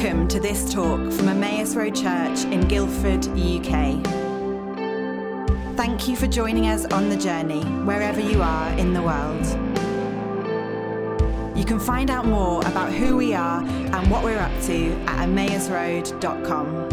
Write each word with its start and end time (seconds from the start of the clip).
Welcome 0.00 0.28
to 0.28 0.40
this 0.40 0.72
talk 0.72 1.12
from 1.12 1.28
Emmaus 1.28 1.76
Road 1.76 1.94
Church 1.94 2.44
in 2.44 2.66
Guildford, 2.68 3.26
UK. 3.38 4.02
Thank 5.76 6.08
you 6.08 6.16
for 6.16 6.26
joining 6.26 6.68
us 6.68 6.86
on 6.86 7.10
the 7.10 7.18
journey, 7.18 7.60
wherever 7.84 8.18
you 8.18 8.40
are 8.40 8.72
in 8.78 8.94
the 8.94 9.02
world. 9.02 9.44
You 11.54 11.66
can 11.66 11.78
find 11.78 12.08
out 12.08 12.24
more 12.24 12.66
about 12.66 12.90
who 12.90 13.14
we 13.14 13.34
are 13.34 13.62
and 13.62 14.10
what 14.10 14.24
we're 14.24 14.38
up 14.38 14.62
to 14.62 14.90
at 15.06 15.28
emmausroad.com. 15.28 16.88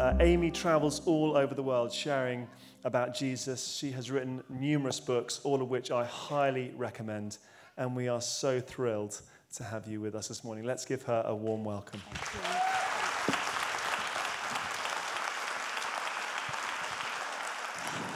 Uh, 0.00 0.16
Amy 0.20 0.50
travels 0.50 1.02
all 1.04 1.36
over 1.36 1.54
the 1.54 1.62
world 1.62 1.92
sharing 1.92 2.48
about 2.84 3.14
Jesus. 3.14 3.76
She 3.76 3.90
has 3.90 4.10
written 4.10 4.42
numerous 4.48 5.00
books, 5.00 5.42
all 5.44 5.60
of 5.60 5.68
which 5.68 5.90
I 5.90 6.06
highly 6.06 6.72
recommend 6.78 7.36
and 7.78 7.94
we 7.94 8.08
are 8.08 8.20
so 8.20 8.60
thrilled 8.60 9.20
to 9.54 9.64
have 9.64 9.86
you 9.86 10.00
with 10.00 10.14
us 10.14 10.28
this 10.28 10.44
morning. 10.44 10.64
Let's 10.64 10.84
give 10.84 11.02
her 11.04 11.22
a 11.24 11.34
warm 11.34 11.64
welcome. 11.64 12.00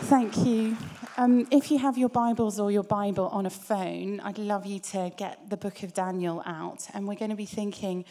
Thank 0.02 0.36
you. 0.44 0.76
Um, 1.16 1.46
if 1.50 1.70
you 1.70 1.78
have 1.78 1.96
your 1.96 2.08
Bibles 2.08 2.58
or 2.58 2.70
your 2.70 2.82
Bible 2.82 3.28
on 3.28 3.46
a 3.46 3.50
phone, 3.50 4.20
I'd 4.20 4.36
love 4.36 4.66
you 4.66 4.80
to 4.80 5.12
get 5.16 5.48
the 5.48 5.56
book 5.56 5.82
of 5.84 5.94
Daniel 5.94 6.42
out. 6.44 6.88
And 6.92 7.06
we're 7.06 7.14
going 7.14 7.30
to 7.30 7.36
be 7.36 7.46
thinking 7.46 8.04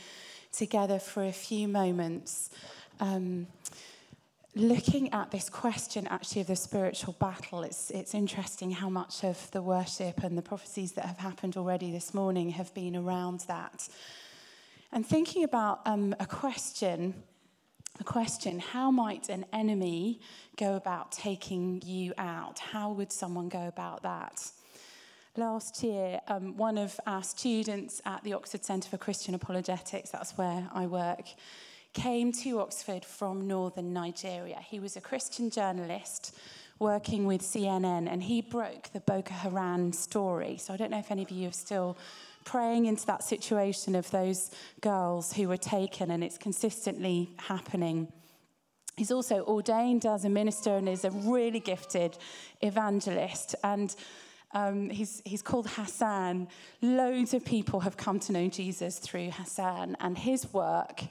together 0.54 1.00
for 1.00 1.24
a 1.24 1.32
few 1.32 1.68
moments. 1.68 2.50
Um, 3.00 3.48
looking 4.56 5.14
at 5.14 5.32
this 5.32 5.50
question 5.50 6.08
actually 6.08 6.42
of 6.42 6.48
the 6.48 6.56
spiritual 6.56 7.14
battle, 7.20 7.64
it's, 7.64 7.90
it's 7.92 8.14
interesting 8.14 8.72
how 8.72 8.90
much 8.90 9.24
of 9.24 9.50
the 9.52 9.62
worship 9.62 10.24
and 10.24 10.38
the 10.38 10.42
prophecies 10.42 10.92
that 10.94 11.06
have 11.06 11.18
happened 11.18 11.56
already 11.56 11.92
this 11.92 12.14
morning 12.14 12.50
have 12.50 12.74
been 12.74 12.96
around 12.96 13.42
that. 13.42 13.88
And 14.92 15.06
thinking 15.06 15.46
about 15.46 15.80
um, 15.86 16.14
a 16.20 16.26
question, 16.26 17.14
a 18.00 18.04
question, 18.04 18.60
how 18.60 18.92
might 18.92 19.30
an 19.30 19.46
enemy 19.54 20.20
go 20.58 20.76
about 20.76 21.14
taking 21.14 21.82
you 21.86 22.14
out? 22.18 22.60
How 22.60 22.92
would 22.92 23.12
someone 23.12 23.48
go 23.48 23.68
about 23.68 24.04
that? 24.04 24.52
Last 25.38 25.82
year, 25.82 26.20
um, 26.28 26.58
one 26.58 26.78
of 26.78 27.00
our 27.08 27.24
students 27.24 28.02
at 28.06 28.22
the 28.26 28.34
Oxford 28.34 28.66
Centre 28.66 28.90
for 28.90 28.98
Christian 28.98 29.34
Apologetics, 29.34 30.10
that's 30.10 30.38
where 30.38 30.68
I 30.74 30.88
work, 30.88 31.24
came 31.94 32.32
to 32.32 32.60
Oxford 32.60 33.04
from 33.04 33.48
northern 33.48 33.94
Nigeria. 33.94 34.60
He 34.62 34.80
was 34.80 34.96
a 34.96 35.02
Christian 35.02 35.50
journalist 35.50 36.36
working 36.80 37.26
with 37.26 37.42
CNN, 37.42 38.12
and 38.12 38.24
he 38.24 38.42
broke 38.42 38.90
the 38.92 39.02
Boko 39.02 39.34
Haram 39.34 39.94
story. 39.94 40.58
So 40.58 40.74
I 40.74 40.78
don't 40.78 40.90
know 40.90 41.00
if 41.00 41.12
any 41.12 41.22
of 41.22 41.30
you 41.30 41.50
are 41.50 41.54
still 41.54 41.98
praying 42.44 42.86
into 42.88 43.06
that 43.06 43.24
situation 43.24 43.94
of 43.96 44.10
those 44.10 44.50
girls 44.82 45.34
who 45.34 45.48
were 45.48 45.58
taken, 45.58 46.12
and 46.12 46.24
it's 46.24 46.38
consistently 46.38 47.30
happening. 47.38 48.12
He's 48.98 49.12
also 49.12 49.44
ordained 49.44 50.06
as 50.06 50.26
a 50.26 50.30
minister 50.30 50.76
and 50.76 50.90
is 50.90 51.06
a 51.06 51.12
really 51.12 51.60
gifted 51.60 52.18
evangelist. 52.62 53.56
And 53.64 53.96
um, 54.54 54.90
he's, 54.90 55.22
he's 55.26 55.42
called 55.42 55.68
Hassan. 55.68 56.48
Loads 56.82 57.34
of 57.34 57.46
people 57.46 57.80
have 57.82 57.96
come 57.96 58.20
to 58.22 58.32
know 58.32 58.48
Jesus 58.48 59.00
through 59.00 59.32
Hassan, 59.32 59.98
and 60.00 60.18
his 60.18 60.52
work 60.54 61.04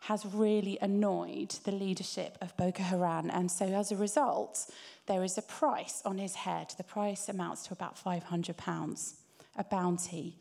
has 0.00 0.24
really 0.24 0.78
annoyed 0.80 1.50
the 1.64 1.72
leadership 1.72 2.38
of 2.40 2.56
Boko 2.56 2.82
Haram. 2.82 3.30
And 3.30 3.50
so 3.50 3.66
as 3.66 3.90
a 3.90 3.96
result, 3.96 4.70
there 5.06 5.24
is 5.24 5.36
a 5.38 5.42
price 5.42 6.02
on 6.04 6.18
his 6.18 6.34
head. 6.34 6.74
The 6.76 6.84
price 6.84 7.28
amounts 7.28 7.66
to 7.66 7.72
about 7.72 7.96
£500, 7.96 9.14
a 9.56 9.64
bounty. 9.64 10.36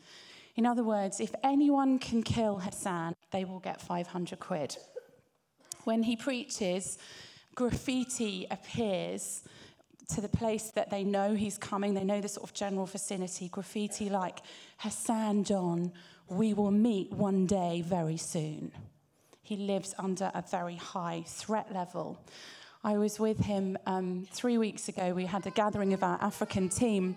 In 0.56 0.66
other 0.66 0.84
words, 0.84 1.20
if 1.20 1.34
anyone 1.44 2.00
can 2.00 2.24
kill 2.24 2.60
Hassan, 2.60 3.16
they 3.32 3.44
will 3.44 3.60
get 3.60 3.82
500 3.82 4.40
quid. 4.40 4.78
When 5.84 6.04
he 6.04 6.16
preaches, 6.16 6.98
graffiti 7.56 8.48
appears 8.50 9.44
to 10.14 10.22
the 10.22 10.30
place 10.30 10.70
that 10.72 10.92
they 10.92 11.04
know 11.04 11.34
he's 11.34 11.58
coming. 11.58 11.94
They 11.94 12.04
know 12.04 12.22
the 12.22 12.28
sort 12.28 12.48
of 12.48 12.54
general 12.54 12.86
vicinity. 12.86 13.50
Graffiti 13.50 14.10
like, 14.10 14.40
Hassan 14.78 15.44
John, 15.44 15.92
we 16.30 16.54
will 16.54 16.72
meet 16.72 17.12
one 17.12 17.48
day 17.48 17.84
very 17.86 18.18
soon 18.18 18.72
he 19.46 19.56
lives 19.56 19.94
under 20.00 20.32
a 20.34 20.42
very 20.42 20.76
high 20.76 21.24
threat 21.28 21.72
level. 21.72 22.20
I 22.84 22.98
was 22.98 23.20
with 23.20 23.38
him 23.42 23.78
um, 23.86 24.26
three 24.32 24.58
weeks 24.58 24.90
ago. 24.90 25.14
We 25.14 25.28
had 25.28 25.46
a 25.46 25.52
gathering 25.52 25.94
of 25.94 26.02
our 26.02 26.20
African 26.20 26.68
team. 26.68 27.16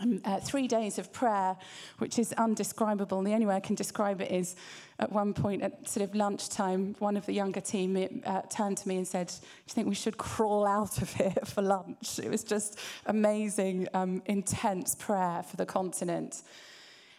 Um, 0.00 0.20
uh, 0.24 0.40
three 0.40 0.66
days 0.66 0.98
of 0.98 1.12
prayer, 1.12 1.56
which 1.98 2.18
is 2.18 2.34
undescribable. 2.34 3.22
The 3.22 3.32
only 3.32 3.46
way 3.46 3.54
I 3.54 3.60
can 3.60 3.76
describe 3.76 4.20
it 4.20 4.30
is 4.30 4.56
at 4.98 5.10
one 5.10 5.32
point 5.32 5.62
at 5.62 5.88
sort 5.88 6.06
of 6.06 6.14
lunchtime, 6.16 6.96
one 6.98 7.16
of 7.16 7.24
the 7.26 7.32
younger 7.32 7.62
team 7.62 8.20
uh, 8.26 8.42
turned 8.42 8.76
to 8.78 8.88
me 8.88 8.96
and 8.96 9.06
said, 9.06 9.28
Do 9.28 9.34
you 9.68 9.72
think 9.72 9.88
we 9.88 9.94
should 9.94 10.18
crawl 10.18 10.66
out 10.66 11.00
of 11.00 11.12
here 11.14 11.32
for 11.44 11.62
lunch? 11.62 12.18
It 12.18 12.28
was 12.28 12.42
just 12.42 12.80
amazing, 13.06 13.86
um, 13.94 14.20
intense 14.26 14.96
prayer 14.96 15.44
for 15.44 15.56
the 15.56 15.64
continent. 15.64 16.42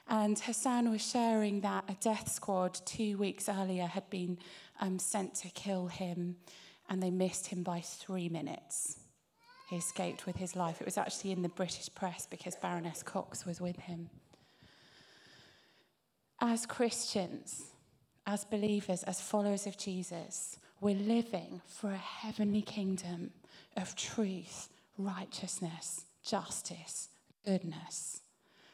And 0.10 0.40
Hassan 0.40 0.90
was 0.90 1.06
sharing 1.06 1.62
that 1.62 1.84
a 1.90 1.96
death 2.00 2.32
squad 2.32 2.80
two 2.86 3.18
weeks 3.18 3.50
earlier 3.50 3.86
had 3.86 4.10
been 4.10 4.38
um, 4.80 5.00
sent 5.00 5.36
to 5.36 5.50
kill 5.50 5.88
him, 5.88 6.38
and 6.90 7.04
they 7.04 7.12
missed 7.12 7.48
him 7.48 7.62
by 7.62 7.82
three 7.82 8.30
minutes. 8.30 9.00
He 9.70 9.76
escaped 9.76 10.26
with 10.26 10.38
his 10.38 10.56
life. 10.56 10.80
It 10.80 10.86
was 10.86 10.98
actually 10.98 11.32
in 11.32 11.42
the 11.42 11.50
British 11.50 11.94
press 11.94 12.26
because 12.30 12.56
Baroness 12.56 13.04
Cox 13.04 13.46
was 13.46 13.60
with 13.60 13.76
him. 13.76 14.10
As 16.40 16.66
Christians, 16.66 17.64
as 18.26 18.46
believers, 18.46 19.04
as 19.04 19.20
followers 19.20 19.68
of 19.68 19.78
Jesus, 19.78 20.58
we're 20.80 20.96
living 20.96 21.62
for 21.66 21.90
a 21.90 21.98
heavenly 21.98 22.62
kingdom 22.62 23.32
of 23.76 23.94
truth, 23.96 24.70
righteousness, 24.98 26.06
justice, 26.24 27.10
goodness 27.44 28.22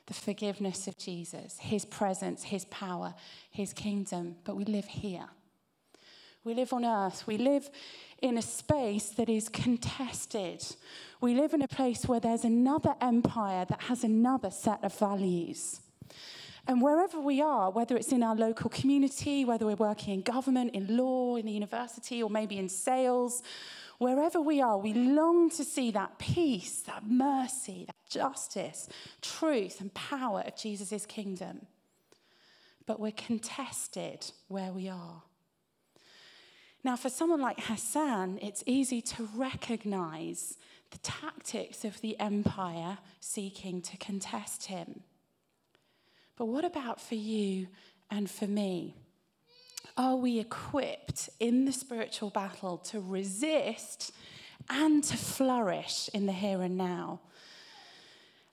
the 0.08 0.14
forgiveness 0.14 0.88
of 0.88 0.98
Jesus, 0.98 1.58
his 1.60 1.86
presence, 1.86 2.44
his 2.44 2.66
power, 2.66 3.14
his 3.50 3.74
kingdom, 3.74 4.36
but 4.44 4.56
we 4.56 4.66
live 4.66 4.86
here. 4.86 5.28
We 6.44 6.54
live 6.54 6.74
on 6.74 6.84
earth. 6.84 7.26
We 7.26 7.38
live 7.38 7.70
in 8.22 8.38
a 8.38 8.42
space 8.42 9.10
that 9.12 9.30
is 9.30 9.48
contested. 9.48 10.66
We 11.22 11.36
live 11.36 11.54
in 11.54 11.62
a 11.62 11.68
place 11.68 12.06
where 12.06 12.20
there's 12.20 12.44
another 12.44 12.96
empire 13.00 13.66
that 13.70 13.84
has 13.84 14.04
another 14.04 14.52
set 14.52 14.84
of 14.84 14.94
values. 14.94 15.80
And 16.68 16.82
wherever 16.82 17.20
we 17.20 17.42
are, 17.42 17.70
whether 17.70 17.98
it's 17.98 18.14
in 18.14 18.24
our 18.24 18.36
local 18.36 18.70
community, 18.70 19.44
whether 19.44 19.66
we're 19.66 19.76
working 19.76 20.14
in 20.14 20.22
government, 20.22 20.74
in 20.74 20.96
law, 20.96 21.36
in 21.36 21.46
the 21.46 21.52
university, 21.52 22.24
or 22.24 22.30
maybe 22.30 22.58
in 22.58 22.70
sales, 22.70 23.44
wherever 23.98 24.40
we 24.40 24.62
are, 24.62 24.78
we 24.78 24.94
long 24.94 25.50
to 25.50 25.66
see 25.66 25.92
that 25.92 26.18
peace, 26.20 26.82
that 26.82 27.06
mercy, 27.06 27.86
that 27.86 27.96
justice, 28.10 28.88
truth, 29.22 29.82
and 29.82 29.94
power 29.94 30.44
of 30.46 30.56
Jesus' 30.56 31.06
kingdom. 31.06 31.68
But 32.86 33.00
we're 33.00 33.12
contested 33.12 34.32
where 34.48 34.72
we 34.72 34.88
are. 34.88 35.24
Now, 36.82 36.96
for 36.96 37.10
someone 37.10 37.42
like 37.42 37.62
Hassan, 37.62 38.40
it's 38.42 38.64
easy 38.66 39.02
to 39.02 39.30
recognize 39.36 40.58
the 40.92 40.98
tactics 41.00 41.84
of 41.86 42.00
the 42.02 42.20
empire 42.20 43.00
seeking 43.20 43.82
to 43.82 43.98
contest 43.98 44.66
him. 44.66 45.04
But 46.36 46.46
what 46.46 46.66
about 46.66 47.00
for 47.00 47.16
you 47.16 47.68
and 48.10 48.30
for 48.30 48.48
me? 48.48 48.96
Are 49.96 50.16
we 50.16 50.40
equipped 50.40 51.30
in 51.40 51.66
the 51.66 51.72
spiritual 51.72 52.32
battle 52.32 52.78
to 52.78 53.00
resist 53.00 54.12
and 54.70 55.04
to 55.04 55.18
flourish 55.18 56.10
in 56.14 56.26
the 56.26 56.32
here 56.32 56.62
and 56.62 56.78
now? 56.78 57.20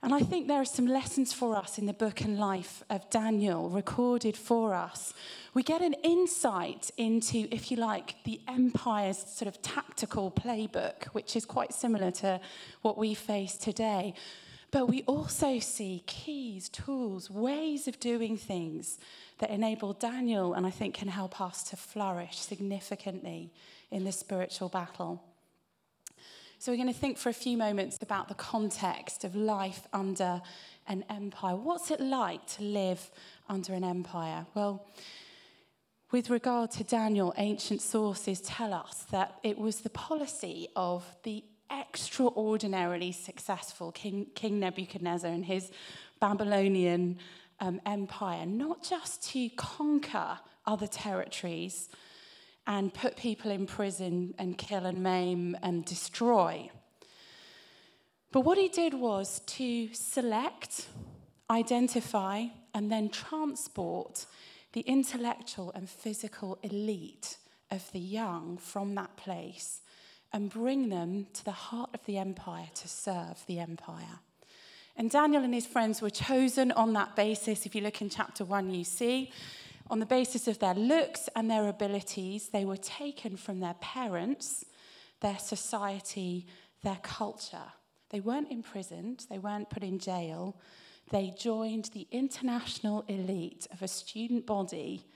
And 0.03 0.15
I 0.15 0.21
think 0.21 0.49
there 0.49 0.61
are 0.61 0.65
some 0.65 0.87
lessons 0.87 1.33
for 1.33 1.55
us 1.55 1.77
in 1.77 1.85
the 1.85 1.93
book 1.93 2.23
and 2.23 2.39
life 2.39 2.83
of 2.89 3.09
Daniel 3.11 3.69
recorded 3.69 4.35
for 4.35 4.75
us. 4.75 5.13
We 5.53 5.63
get 5.63 5.83
an 5.83 5.93
insight 6.03 6.91
into, 6.97 7.47
if 7.51 7.71
you 7.71 7.77
like, 7.77 8.15
the 8.25 8.41
empire's 8.49 9.19
sort 9.19 9.49
of 9.49 9.61
tactical 9.61 10.31
playbook, 10.31 11.05
which 11.09 11.37
is 11.37 11.45
quite 11.45 11.75
similar 11.75 12.11
to 12.13 12.41
what 12.81 12.97
we 12.97 13.13
face 13.13 13.59
today. 13.59 14.15
But 14.71 14.87
we 14.87 15.03
also 15.03 15.59
see 15.59 16.05
keys, 16.07 16.69
tools, 16.69 17.29
ways 17.29 17.89
of 17.89 17.99
doing 17.99 18.37
things 18.37 18.99
that 19.39 19.51
enable 19.51 19.95
Daniel 19.95 20.55
and 20.55 20.67
I 20.67 20.71
think 20.71 20.95
can 20.95 21.09
help 21.09 21.41
us 21.41 21.63
to 21.71 21.77
flourish 21.77 22.39
significantly 22.39 23.51
in 23.91 24.05
this 24.05 24.19
spiritual 24.19 24.69
battle. 24.69 25.23
So, 26.59 26.71
we're 26.71 26.77
going 26.77 26.93
to 26.93 27.01
think 27.01 27.17
for 27.17 27.31
a 27.31 27.35
few 27.35 27.57
moments 27.57 27.97
about 28.03 28.29
the 28.29 28.35
context 28.35 29.25
of 29.25 29.35
life 29.35 29.89
under 29.95 30.43
an 30.87 31.05
empire. 31.09 31.57
What's 31.57 31.91
it 31.91 32.01
like 32.01 32.47
to 32.57 32.63
live 32.63 33.11
under 33.49 33.73
an 33.73 33.83
empire? 33.83 34.45
Well, 34.55 34.87
with 36.13 36.29
regard 36.29 36.71
to 36.73 36.85
Daniel, 36.85 37.33
ancient 37.39 37.81
sources 37.81 38.41
tell 38.43 38.75
us 38.75 39.07
that 39.11 39.39
it 39.43 39.57
was 39.57 39.81
the 39.81 39.91
policy 39.91 40.69
of 40.77 41.05
the 41.23 41.45
extraordinarily 41.71 43.13
successful 43.13 43.93
King, 43.93 44.27
King 44.35 44.61
Nebuchadnezzar 44.61 45.31
and 45.31 45.45
his 45.45 45.71
Babylonian 46.21 47.19
um, 47.61 47.81
empire, 47.87 48.47
not 48.47 48.83
just 48.83 49.23
to 49.31 49.49
conquer 49.51 50.39
other 50.67 50.87
territories 50.87 51.89
and 52.67 52.93
put 52.93 53.17
people 53.17 53.51
in 53.51 53.67
prison 53.67 54.35
and 54.39 54.57
kill 54.57 54.87
and 54.87 55.03
maim 55.03 55.57
and 55.63 55.85
destroy. 55.85 56.71
But 58.33 58.43
what 58.43 58.59
he 58.59 58.69
did 58.69 58.95
was 58.95 59.41
to 59.41 59.93
select, 59.93 60.87
identify, 61.51 62.47
and 62.75 62.91
then 62.91 63.09
transport 63.09 64.27
the 64.73 64.83
intellectual 64.83 65.73
and 65.75 65.91
physical 65.91 66.59
elite 66.63 67.39
of 67.71 67.91
the 67.93 67.99
young 67.99 68.57
from 68.57 68.95
that 68.95 69.17
place 69.17 69.81
and 70.33 70.51
bring 70.51 70.89
them 70.89 71.27
to 71.33 71.45
the 71.45 71.51
heart 71.51 71.91
of 71.95 72.05
the 72.05 72.19
empire 72.19 72.69
to 72.75 72.89
serve 72.89 73.45
the 73.47 73.59
empire. 73.59 74.21
And 74.97 75.11
Daniel 75.11 75.43
and 75.43 75.55
his 75.55 75.67
friends 75.67 76.03
were 76.03 76.11
chosen 76.11 76.73
on 76.73 76.93
that 76.93 77.17
basis. 77.17 77.67
If 77.67 77.75
you 77.75 77.81
look 77.81 78.03
in 78.03 78.11
chapter 78.11 78.45
1, 78.45 78.71
you 78.71 78.85
see, 78.85 79.33
on 79.89 79.99
the 79.99 80.07
basis 80.07 80.47
of 80.47 80.59
their 80.59 80.75
looks 80.75 81.29
and 81.35 81.51
their 81.51 81.69
abilities, 81.69 82.49
they 82.49 82.65
were 82.65 82.77
taken 82.77 83.37
from 83.37 83.61
their 83.61 83.75
parents, 83.81 84.65
their 85.21 85.39
society, 85.39 86.47
their 86.83 86.99
culture. 87.03 87.73
They 88.11 88.21
weren't 88.21 88.51
imprisoned, 88.51 89.27
they 89.31 89.39
weren't 89.39 89.71
put 89.71 89.83
in 89.83 89.99
jail. 89.99 90.57
They 91.11 91.35
joined 91.37 91.91
the 91.93 92.07
international 92.13 93.05
elite 93.09 93.67
of 93.73 93.83
a 93.83 93.89
student 93.89 94.47
body 94.47 95.07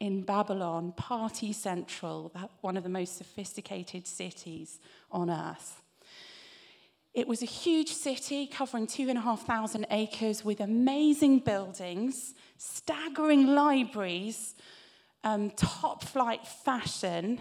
in 0.00 0.22
Babylon, 0.22 0.92
party 0.96 1.52
central, 1.52 2.32
one 2.60 2.76
of 2.76 2.82
the 2.82 2.88
most 2.88 3.16
sophisticated 3.16 4.06
cities 4.06 4.78
on 5.10 5.30
earth. 5.30 5.82
It 7.14 7.28
was 7.28 7.42
a 7.42 7.46
huge 7.46 7.90
city 7.90 8.48
covering 8.48 8.88
two 8.88 9.08
and 9.08 9.16
a 9.16 9.20
half 9.20 9.46
thousand 9.46 9.86
acres 9.90 10.44
with 10.44 10.58
amazing 10.58 11.38
buildings, 11.40 12.34
staggering 12.58 13.46
libraries, 13.46 14.56
um, 15.22 15.50
top 15.50 16.02
flight 16.02 16.44
fashion, 16.44 17.40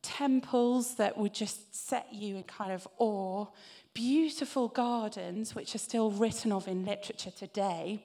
temples 0.00 0.94
that 0.94 1.18
would 1.18 1.34
just 1.34 1.74
set 1.74 2.06
you 2.12 2.36
in 2.36 2.44
kind 2.44 2.70
of 2.70 2.86
awe, 2.98 3.46
beautiful 3.94 4.68
gardens, 4.68 5.54
which 5.54 5.74
are 5.74 5.78
still 5.78 6.10
written 6.12 6.52
of 6.52 6.68
in 6.68 6.84
literature 6.84 7.32
today, 7.32 8.04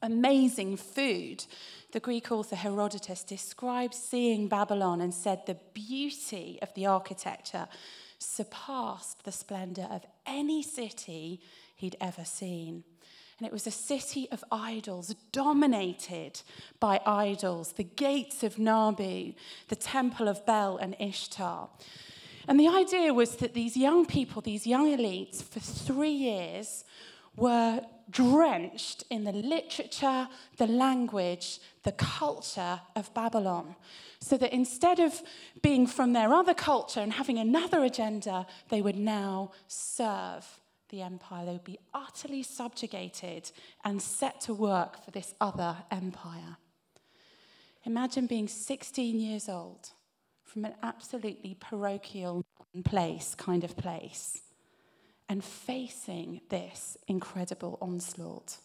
amazing 0.00 0.76
food 0.76 1.44
the 1.92 2.00
Greek 2.00 2.30
author 2.30 2.56
Herodotus 2.56 3.24
described 3.24 3.94
seeing 3.94 4.48
Babylon 4.48 5.00
and 5.00 5.14
said 5.14 5.46
the 5.46 5.58
beauty 5.72 6.58
of 6.60 6.72
the 6.74 6.86
architecture 6.86 7.66
surpassed 8.18 9.24
the 9.24 9.32
splendor 9.32 9.88
of 9.90 10.04
any 10.26 10.62
city 10.62 11.40
he'd 11.76 11.96
ever 12.00 12.24
seen. 12.24 12.84
And 13.38 13.46
it 13.46 13.52
was 13.52 13.66
a 13.66 13.70
city 13.70 14.28
of 14.32 14.44
idols, 14.50 15.14
dominated 15.30 16.42
by 16.80 17.00
idols, 17.06 17.72
the 17.72 17.84
gates 17.84 18.42
of 18.42 18.58
Nabu, 18.58 19.32
the 19.68 19.76
temple 19.76 20.26
of 20.26 20.44
Bel 20.44 20.76
and 20.76 20.96
Ishtar. 20.98 21.68
And 22.48 22.58
the 22.58 22.68
idea 22.68 23.14
was 23.14 23.36
that 23.36 23.54
these 23.54 23.76
young 23.76 24.06
people, 24.06 24.42
these 24.42 24.66
young 24.66 24.86
elites, 24.86 25.42
for 25.42 25.60
three 25.60 26.10
years 26.10 26.84
were 27.36 27.82
drenched 28.10 29.04
in 29.10 29.24
the 29.24 29.32
literature, 29.32 30.28
the 30.56 30.66
language, 30.66 31.60
the 31.88 31.92
culture 31.92 32.78
of 32.96 33.14
Babylon. 33.14 33.74
So 34.20 34.36
that 34.36 34.52
instead 34.52 35.00
of 35.00 35.22
being 35.62 35.86
from 35.86 36.12
their 36.12 36.34
other 36.34 36.52
culture 36.52 37.00
and 37.00 37.14
having 37.14 37.38
another 37.38 37.82
agenda, 37.82 38.46
they 38.68 38.82
would 38.82 38.98
now 38.98 39.52
serve 39.68 40.60
the 40.90 41.00
empire. 41.00 41.46
They 41.46 41.52
would 41.52 41.64
be 41.64 41.78
utterly 41.94 42.42
subjugated 42.42 43.50
and 43.86 44.02
set 44.02 44.38
to 44.42 44.52
work 44.52 45.02
for 45.02 45.12
this 45.12 45.32
other 45.40 45.78
empire. 45.90 46.58
Imagine 47.84 48.26
being 48.26 48.48
16 48.48 49.18
years 49.18 49.48
old 49.48 49.92
from 50.44 50.66
an 50.66 50.74
absolutely 50.82 51.56
parochial 51.58 52.44
place, 52.84 53.34
kind 53.34 53.64
of 53.64 53.78
place, 53.78 54.42
and 55.26 55.42
facing 55.42 56.42
this 56.50 56.98
incredible 57.06 57.78
onslaught. 57.80 58.58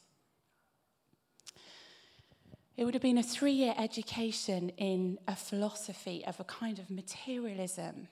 It 2.76 2.86
would 2.86 2.96
have 2.96 3.04
been 3.04 3.20
a 3.20 3.24
three 3.24 3.52
year 3.52 3.76
education 3.78 4.70
in 4.78 5.20
a 5.28 5.36
philosophy 5.36 6.24
of 6.26 6.40
a 6.40 6.44
kind 6.44 6.80
of 6.80 6.90
materialism, 6.90 8.08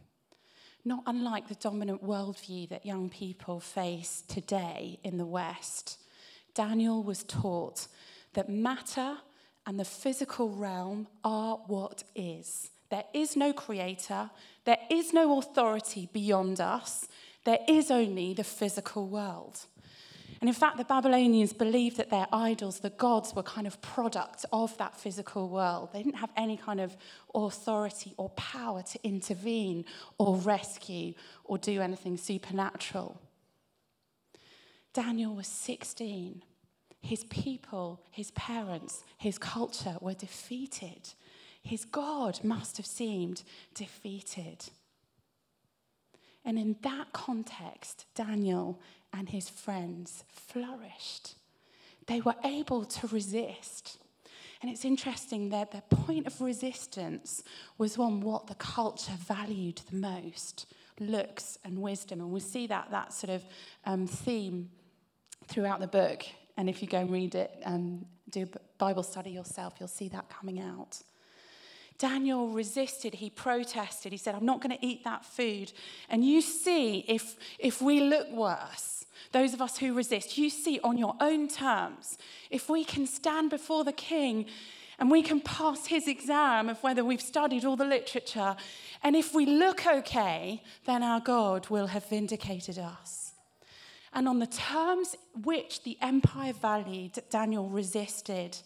not 0.86 1.04
unlike 1.08 1.48
the 1.48 1.56
dominant 1.56 2.04
worldview 2.06 2.70
that 2.70 2.86
young 2.86 3.10
people 3.10 3.60
face 3.60 4.24
today 4.28 5.00
in 5.04 5.18
the 5.18 5.26
West. 5.26 5.98
Daniel 6.54 7.02
was 7.02 7.24
taught 7.24 7.88
that 8.34 8.50
matter 8.50 9.18
and 9.66 9.80
the 9.80 9.86
physical 9.86 10.50
realm 10.50 11.08
are 11.24 11.58
what 11.66 12.04
is. 12.16 12.70
There 12.90 13.06
is 13.14 13.36
no 13.36 13.54
creator, 13.54 14.30
there 14.66 14.80
is 14.92 15.12
no 15.12 15.40
authority 15.40 16.08
beyond 16.12 16.60
us, 16.60 17.08
there 17.46 17.60
is 17.68 17.90
only 17.90 18.34
the 18.34 18.44
physical 18.44 19.08
world. 19.08 19.66
And 20.42 20.50
in 20.50 20.56
fact, 20.56 20.78
the 20.78 20.84
Babylonians 20.84 21.54
believed 21.54 21.98
that 21.98 22.10
their 22.10 22.28
idols, 22.34 22.80
the 22.80 22.90
gods, 22.90 23.34
were 23.36 23.44
kind 23.44 23.68
of 23.68 23.80
products 23.82 24.44
of 24.52 24.76
that 24.80 25.00
physical 25.00 25.48
world. 25.48 25.90
They 25.94 26.02
didn't 26.02 26.18
have 26.18 26.32
any 26.36 26.58
kind 26.58 26.82
of 26.82 26.98
authority 27.34 28.16
or 28.18 28.30
power 28.32 28.82
to 28.82 29.00
intervene 29.04 29.86
or 30.18 30.36
rescue 30.38 31.14
or 31.44 31.60
do 31.60 31.80
anything 31.80 32.18
supernatural. 32.18 33.22
Daniel 34.94 35.36
was 35.36 35.48
16. 35.48 36.42
His 37.02 37.24
people, 37.26 38.02
his 38.10 38.32
parents, 38.32 39.04
his 39.18 39.38
culture 39.38 39.98
were 40.02 40.16
defeated 40.16 41.14
his 41.64 41.86
God 41.86 42.44
must 42.44 42.78
have 42.78 42.86
seemed 42.86 43.44
defeated. 43.74 44.66
And 46.44 46.58
in 46.58 46.76
that 46.82 47.14
context, 47.14 48.06
Daniel 48.16 48.80
and 49.14 49.30
his 49.30 49.50
friends 49.50 50.24
flourished. 50.28 51.36
They 52.08 52.22
were 52.22 52.36
able 52.44 52.86
to 52.86 53.08
resist. 53.08 54.00
And 54.62 54.70
it's 54.72 54.86
interesting 54.86 55.50
that 55.50 55.72
their 55.72 55.82
point 55.82 56.28
of 56.28 56.40
resistance 56.42 57.44
was 57.78 57.98
on 57.98 58.22
what 58.22 58.48
the 58.48 58.56
culture 58.56 59.14
valued 59.18 59.82
the 59.90 59.98
most 59.98 60.66
looks 61.00 61.58
and 61.64 61.80
wisdom. 61.80 62.22
And 62.22 62.32
we 62.32 62.40
see 62.40 62.68
that, 62.68 62.92
that 62.92 63.14
sort 63.14 63.32
of 63.32 63.44
um, 63.86 64.08
theme 64.08 64.70
throughout 65.48 65.80
the 65.80 65.88
book. 65.88 66.24
And 66.58 66.70
if 66.70 66.82
you 66.82 66.88
go 66.88 67.00
and 67.00 67.12
read 67.12 67.36
it, 67.36 67.52
um, 67.66 68.06
do 68.30 68.48
Bible 68.78 69.04
study 69.04 69.32
yourself, 69.32 69.76
you'll 69.80 69.88
see 69.88 70.10
that 70.10 70.30
coming 70.30 70.60
out. 70.60 71.02
Daniel 72.02 72.48
resisted, 72.48 73.14
he 73.14 73.30
protested, 73.30 74.12
he 74.12 74.18
said, 74.18 74.34
I'm 74.34 74.44
not 74.44 74.60
going 74.60 74.76
to 74.76 74.84
eat 74.84 75.04
that 75.04 75.24
food. 75.24 75.72
And 76.10 76.26
you 76.26 76.42
see, 76.42 77.06
if, 77.08 77.38
if 77.60 77.80
we 77.80 78.02
look 78.02 78.32
worse, 78.32 79.06
those 79.34 79.54
of 79.54 79.62
us 79.62 79.78
who 79.78 79.94
resist, 79.94 80.36
you 80.36 80.50
see 80.50 80.80
on 80.84 80.98
your 80.98 81.16
own 81.22 81.48
terms, 81.48 82.18
if 82.50 82.70
we 82.70 82.84
can 82.84 83.06
stand 83.06 83.52
before 83.52 83.84
the 83.84 83.92
king 83.94 84.48
and 84.98 85.12
we 85.12 85.22
can 85.22 85.42
pass 85.42 85.86
his 85.86 86.08
exam 86.08 86.70
of 86.70 86.82
whether 86.82 87.06
we've 87.06 87.22
studied 87.22 87.66
all 87.66 87.76
the 87.76 87.86
literature, 87.86 88.56
and 89.04 89.16
if 89.16 89.36
we 89.36 89.46
look 89.46 89.86
okay, 89.86 90.64
then 90.88 91.04
our 91.04 91.20
God 91.20 91.70
will 91.70 91.88
have 91.88 92.10
vindicated 92.10 92.80
us. 92.80 93.34
And 94.12 94.28
on 94.28 94.40
the 94.40 94.48
terms 94.48 95.16
which 95.44 95.84
the 95.84 96.00
empire 96.02 96.54
valued, 96.54 97.20
Daniel 97.30 97.70
resisted 97.70 98.58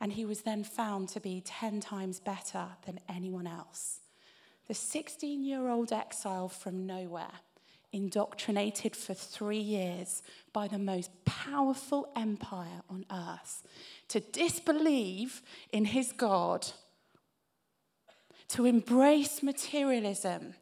and 0.00 0.12
he 0.12 0.24
was 0.24 0.42
then 0.42 0.62
found 0.62 1.08
to 1.10 1.20
be 1.20 1.42
10 1.44 1.80
times 1.80 2.20
better 2.20 2.66
than 2.84 3.00
anyone 3.08 3.46
else. 3.46 4.00
The 4.68 4.74
16 4.74 5.44
year 5.44 5.68
old 5.68 5.92
exile 5.92 6.48
from 6.48 6.86
nowhere, 6.86 7.40
indoctrinated 7.92 8.94
for 8.94 9.14
three 9.14 9.58
years 9.58 10.22
by 10.52 10.68
the 10.68 10.78
most 10.78 11.10
powerful 11.24 12.08
empire 12.16 12.82
on 12.90 13.06
earth, 13.10 13.62
to 14.08 14.20
disbelieve 14.20 15.40
in 15.72 15.86
his 15.86 16.12
God, 16.12 16.66
to 18.48 18.66
embrace 18.66 19.42
materialism, 19.42 20.54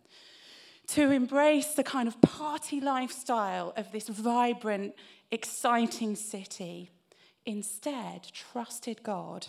to 0.88 1.10
embrace 1.10 1.74
the 1.74 1.82
kind 1.82 2.06
of 2.06 2.20
party 2.20 2.80
lifestyle 2.80 3.72
of 3.76 3.90
this 3.90 4.08
vibrant, 4.08 4.94
exciting 5.30 6.14
city 6.14 6.90
instead 7.46 8.24
trusted 8.32 9.02
God, 9.02 9.48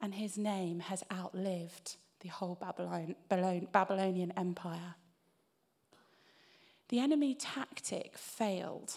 and 0.00 0.14
his 0.14 0.38
name 0.38 0.80
has 0.80 1.02
outlived 1.12 1.96
the 2.20 2.28
whole 2.28 2.56
Babylon, 2.60 3.14
Babylonian 3.72 4.32
Empire. 4.36 4.94
The 6.88 7.00
enemy 7.00 7.34
tactic 7.34 8.16
failed. 8.16 8.94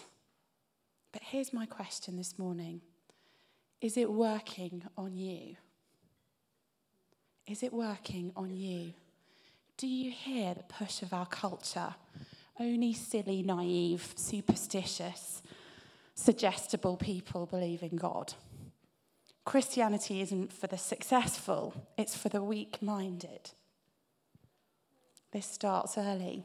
But 1.12 1.22
here's 1.22 1.52
my 1.52 1.66
question 1.66 2.16
this 2.16 2.38
morning 2.38 2.80
Is 3.80 3.96
it 3.96 4.10
working 4.10 4.84
on 4.96 5.16
you? 5.16 5.56
Is 7.46 7.62
it 7.62 7.72
working 7.72 8.32
on 8.36 8.54
you? 8.54 8.94
Do 9.76 9.86
you 9.86 10.10
hear 10.10 10.54
the 10.54 10.62
push 10.62 11.02
of 11.02 11.12
our 11.12 11.26
culture? 11.26 11.94
Only 12.60 12.92
silly, 12.92 13.42
naive, 13.42 14.12
superstitious 14.14 15.42
suggestible 16.14 16.96
people 16.96 17.46
believe 17.46 17.82
in 17.82 17.96
God. 17.96 18.34
Christianity 19.44 20.20
isn't 20.20 20.52
for 20.52 20.66
the 20.68 20.78
successful, 20.78 21.74
it's 21.98 22.16
for 22.16 22.28
the 22.28 22.42
weak 22.42 22.80
minded. 22.80 23.50
This 25.32 25.46
starts 25.46 25.96
early. 25.96 26.44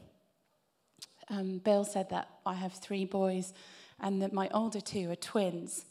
Um, 1.28 1.58
Bill 1.58 1.84
said 1.84 2.08
that 2.10 2.28
I 2.46 2.54
have 2.54 2.72
three 2.72 3.04
boys 3.04 3.52
and 4.00 4.22
that 4.22 4.32
my 4.32 4.48
older 4.52 4.80
two 4.80 5.10
are 5.10 5.16
twins. 5.16 5.84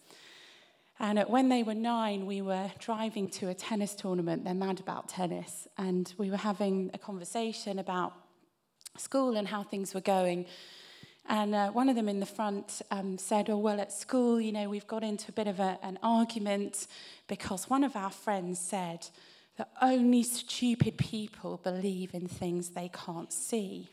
And 1.00 1.20
when 1.28 1.50
they 1.50 1.62
were 1.62 1.76
nine, 1.76 2.26
we 2.26 2.42
were 2.42 2.72
driving 2.80 3.30
to 3.32 3.50
a 3.50 3.54
tennis 3.54 3.94
tournament. 3.94 4.44
They're 4.44 4.56
mad 4.56 4.80
about 4.80 5.10
tennis. 5.10 5.68
And 5.78 6.12
we 6.18 6.32
were 6.32 6.38
having 6.38 6.90
a 6.94 6.98
conversation 6.98 7.78
about 7.78 8.14
school 8.98 9.38
and 9.38 9.48
how 9.48 9.62
things 9.62 9.94
were 9.94 10.02
going. 10.02 10.48
And 11.30 11.54
uh, 11.54 11.70
one 11.72 11.90
of 11.90 11.96
them 11.96 12.08
in 12.08 12.20
the 12.20 12.26
front 12.26 12.82
um, 12.90 13.18
said, 13.18 13.50
Oh, 13.50 13.58
well, 13.58 13.82
at 13.82 13.92
school, 13.92 14.40
you 14.40 14.52
know, 14.52 14.70
we've 14.70 14.88
got 14.88 15.04
into 15.04 15.30
a 15.30 15.34
bit 15.34 15.48
of 15.48 15.60
a, 15.60 15.78
an 15.84 16.00
argument 16.02 16.88
because 17.28 17.70
one 17.70 17.84
of 17.84 17.96
our 17.96 18.10
friends 18.10 18.60
said 18.60 19.08
that 19.58 19.70
only 19.82 20.24
stupid 20.24 20.98
people 20.98 21.60
believe 21.64 22.14
in 22.14 22.28
things 22.28 22.70
they 22.70 22.90
can't 22.94 23.34
see. 23.34 23.90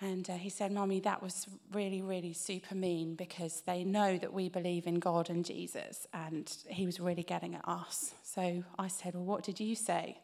And 0.00 0.28
uh, 0.30 0.34
he 0.34 0.48
said, 0.48 0.72
Mommy, 0.72 1.00
that 1.00 1.22
was 1.22 1.46
really, 1.72 2.02
really 2.02 2.32
super 2.32 2.74
mean 2.74 3.14
because 3.14 3.62
they 3.62 3.84
know 3.84 4.16
that 4.18 4.32
we 4.32 4.48
believe 4.48 4.86
in 4.86 5.00
God 5.00 5.28
and 5.28 5.44
Jesus. 5.44 6.06
And 6.12 6.52
he 6.68 6.86
was 6.86 7.00
really 7.00 7.24
getting 7.24 7.54
at 7.54 7.66
us. 7.68 8.14
So 8.22 8.64
I 8.78 8.88
said, 8.88 9.14
Well, 9.14 9.24
what 9.24 9.44
did 9.44 9.60
you 9.60 9.76
say? 9.76 10.18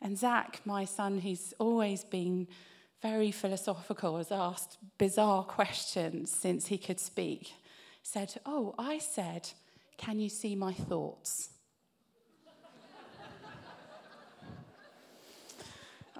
And 0.00 0.16
Zach, 0.16 0.60
my 0.64 0.84
son, 0.84 1.18
who's 1.18 1.54
always 1.58 2.04
been 2.04 2.48
very 3.00 3.30
philosophical, 3.30 4.16
has 4.16 4.32
asked 4.32 4.78
bizarre 4.98 5.44
questions 5.44 6.30
since 6.30 6.66
he 6.66 6.78
could 6.78 6.98
speak, 6.98 7.52
said, 8.02 8.40
Oh, 8.44 8.74
I 8.78 8.98
said, 8.98 9.50
Can 9.96 10.18
you 10.18 10.28
see 10.28 10.54
my 10.54 10.72
thoughts? 10.72 11.50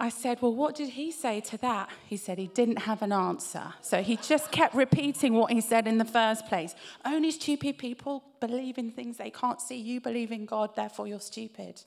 I 0.01 0.07
said, 0.07 0.41
Well, 0.41 0.55
what 0.55 0.75
did 0.75 0.89
he 0.89 1.11
say 1.11 1.41
to 1.41 1.57
that? 1.57 1.89
He 2.07 2.15
said 2.15 2.37
he 2.37 2.47
didn't 2.47 2.79
have 2.79 3.01
an 3.01 3.11
answer. 3.11 3.73
So 3.81 4.01
he 4.01 4.15
just 4.15 4.49
kept 4.49 4.73
repeating 4.73 5.33
what 5.33 5.51
he 5.51 5.59
said 5.59 5.87
in 5.87 5.97
the 5.97 6.05
first 6.05 6.47
place. 6.47 6.73
Only 7.03 7.31
stupid 7.31 7.77
people 7.77 8.23
believe 8.39 8.77
in 8.77 8.91
things 8.91 9.17
they 9.17 9.29
can't 9.29 9.59
see. 9.59 9.75
You 9.75 9.99
believe 9.99 10.31
in 10.31 10.45
God, 10.45 10.73
therefore 10.77 11.07
you're 11.07 11.19
stupid. 11.19 11.81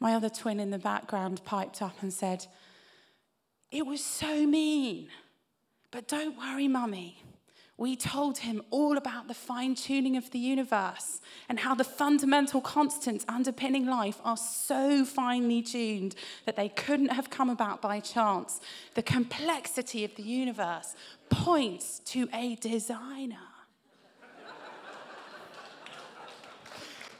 My 0.00 0.14
other 0.14 0.30
twin 0.30 0.58
in 0.58 0.70
the 0.70 0.78
background 0.78 1.42
piped 1.44 1.82
up 1.82 2.02
and 2.02 2.12
said, 2.12 2.46
It 3.70 3.86
was 3.86 4.04
so 4.04 4.46
mean. 4.46 5.08
But 5.90 6.08
don't 6.08 6.36
worry, 6.36 6.68
mummy. 6.68 7.22
We 7.78 7.94
told 7.94 8.38
him 8.38 8.62
all 8.70 8.96
about 8.96 9.28
the 9.28 9.34
fine 9.34 9.74
tuning 9.74 10.16
of 10.16 10.30
the 10.30 10.38
universe 10.38 11.20
and 11.48 11.60
how 11.60 11.74
the 11.74 11.84
fundamental 11.84 12.62
constants 12.62 13.26
underpinning 13.28 13.84
life 13.84 14.18
are 14.24 14.38
so 14.38 15.04
finely 15.04 15.60
tuned 15.60 16.14
that 16.46 16.56
they 16.56 16.70
couldn't 16.70 17.12
have 17.12 17.28
come 17.28 17.50
about 17.50 17.82
by 17.82 18.00
chance. 18.00 18.60
The 18.94 19.02
complexity 19.02 20.04
of 20.04 20.14
the 20.14 20.22
universe 20.22 20.94
points 21.28 22.00
to 22.06 22.30
a 22.32 22.54
designer. 22.56 23.45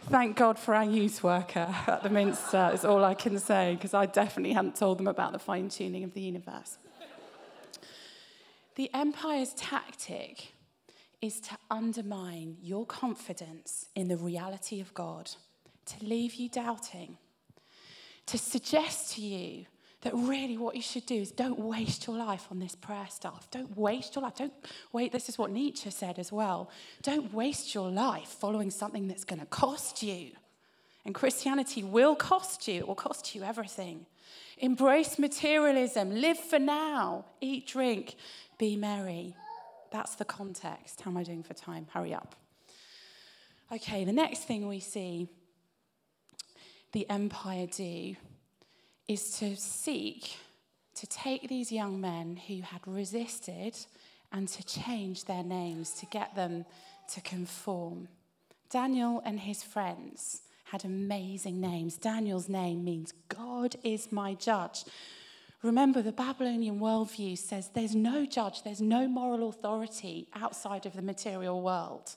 Thank 0.09 0.37
God 0.37 0.57
for 0.57 0.73
our 0.73 0.85
youth 0.85 1.25
worker 1.25 1.75
at 1.89 2.05
the 2.05 2.11
Minster, 2.11 2.71
is 2.73 2.85
all 2.85 3.05
I 3.05 3.15
can 3.15 3.41
say, 3.41 3.75
because 3.75 3.93
I 3.93 4.07
definitely 4.07 4.53
hadn't 4.53 4.77
told 4.77 4.99
them 4.99 5.09
about 5.09 5.33
the 5.33 5.41
fine 5.41 5.69
tuning 5.69 6.05
of 6.05 6.15
the 6.15 6.21
universe. 6.21 6.79
the 8.77 8.89
Empire's 8.95 9.53
tactic 9.55 10.53
is 11.21 11.41
to 11.41 11.59
undermine 11.73 12.57
your 12.63 12.87
confidence 12.87 13.89
in 13.97 14.07
the 14.07 14.17
reality 14.17 14.81
of 14.81 14.95
God, 14.95 15.33
to 15.87 16.05
leave 16.05 16.35
you 16.35 16.49
doubting, 16.49 17.19
to 18.27 18.39
suggest 18.39 19.15
to 19.15 19.23
you 19.23 19.67
that 20.03 20.13
really 20.15 20.59
what 20.59 20.77
you 20.77 20.83
should 20.83 21.07
do 21.07 21.15
is 21.15 21.31
don't 21.31 21.59
waste 21.59 22.07
your 22.07 22.17
life 22.17 22.47
on 22.51 22.59
this 22.59 22.75
prayer 22.75 23.07
stuff. 23.09 23.51
Don't 23.51 23.77
waste 23.77 24.15
your 24.15 24.23
life. 24.23 24.37
Don't 24.37 24.53
wait. 24.93 25.11
This 25.11 25.29
is 25.29 25.39
what 25.39 25.51
Nietzsche 25.51 25.91
said 25.91 26.19
as 26.19 26.31
well. 26.31 26.71
Don't 27.03 27.33
waste 27.33 27.75
your 27.75 27.91
life 27.91 28.29
following 28.29 28.71
something 28.71 29.09
that's 29.09 29.25
going 29.25 29.41
to 29.41 29.47
cost 29.47 30.03
you. 30.03 30.33
And 31.05 31.15
Christianity 31.15 31.83
will 31.83 32.17
cost 32.17 32.67
you, 32.67 32.81
it 32.81 32.89
will 32.89 32.97
cost 32.97 33.35
you 33.35 33.43
everything. 33.43 34.07
Embrace 34.59 35.19
materialism, 35.19 36.15
live 36.15 36.39
for 36.39 36.59
now, 36.59 37.27
eat, 37.41 37.67
drink, 37.67 38.17
be 38.59 38.75
merry. 38.75 39.37
That's 39.93 40.17
the 40.17 40.25
context. 40.25 41.01
How 41.03 41.11
am 41.11 41.17
I 41.17 41.23
doing 41.23 41.43
for 41.43 41.55
time? 41.55 41.87
Hurry 41.93 42.13
up. 42.13 42.35
Okay, 43.73 44.05
the 44.05 44.13
next 44.13 44.41
thing 44.41 44.67
we 44.67 44.81
see 44.81 45.29
the 46.93 47.09
empire 47.11 47.67
do 47.67 48.17
is 49.09 49.39
to 49.39 49.57
seek 49.57 50.37
to 50.95 51.07
take 51.07 51.49
these 51.49 51.71
young 51.71 52.01
men 52.01 52.37
who 52.49 52.63
had 52.63 52.81
resisted 52.87 53.77
and 54.33 54.49
to 54.49 54.65
change 54.65 55.25
their 55.25 55.43
names 55.43 55.91
to 55.93 56.07
get 56.07 56.35
them 56.35 56.65
to 57.13 57.21
conform. 57.21 58.09
Daniel 58.71 59.23
and 59.25 59.41
his 59.41 59.63
friends 59.63 60.43
had 60.65 60.85
amazing 60.85 61.61
names. 61.61 61.97
Daniel's 61.97 62.49
name 62.49 62.83
means 62.83 63.13
God 63.29 63.77
is 63.85 64.11
my 64.11 64.35
judge, 64.35 64.85
Remember, 65.67 66.03
the 66.03 66.13
Babylonian 66.13 66.79
worldview 66.79 67.37
says 67.37 67.71
there's 67.75 67.95
no 67.95 68.27
judge, 68.27 68.63
there's 68.63 68.81
no 68.81 69.09
moral 69.09 69.49
authority 69.49 70.29
outside 70.35 70.87
of 70.87 70.95
the 70.95 71.03
material 71.03 71.61
world. 71.61 72.15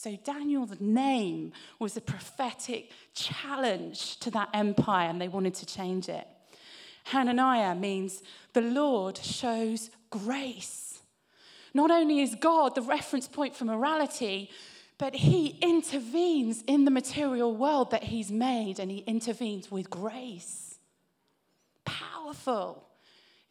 So 0.00 0.16
Daniel's 0.22 0.78
name 0.78 1.50
was 1.80 1.96
a 1.96 2.00
prophetic 2.00 2.92
challenge 3.14 4.20
to 4.20 4.30
that 4.30 4.48
empire, 4.54 5.08
and 5.08 5.20
they 5.20 5.26
wanted 5.26 5.54
to 5.54 5.66
change 5.66 6.08
it. 6.08 6.24
Hananiah 7.02 7.74
means 7.74 8.22
the 8.52 8.60
Lord 8.60 9.18
shows 9.18 9.90
grace. 10.08 11.00
Not 11.74 11.90
only 11.90 12.20
is 12.20 12.36
God 12.36 12.76
the 12.76 12.82
reference 12.82 13.26
point 13.26 13.56
for 13.56 13.64
morality, 13.64 14.50
but 14.98 15.16
he 15.16 15.58
intervenes 15.60 16.62
in 16.68 16.84
the 16.84 16.92
material 16.92 17.56
world 17.56 17.90
that 17.90 18.04
he's 18.04 18.30
made, 18.30 18.78
and 18.78 18.92
he 18.92 18.98
intervenes 18.98 19.68
with 19.68 19.90
grace 19.90 20.78
powerful 21.84 22.87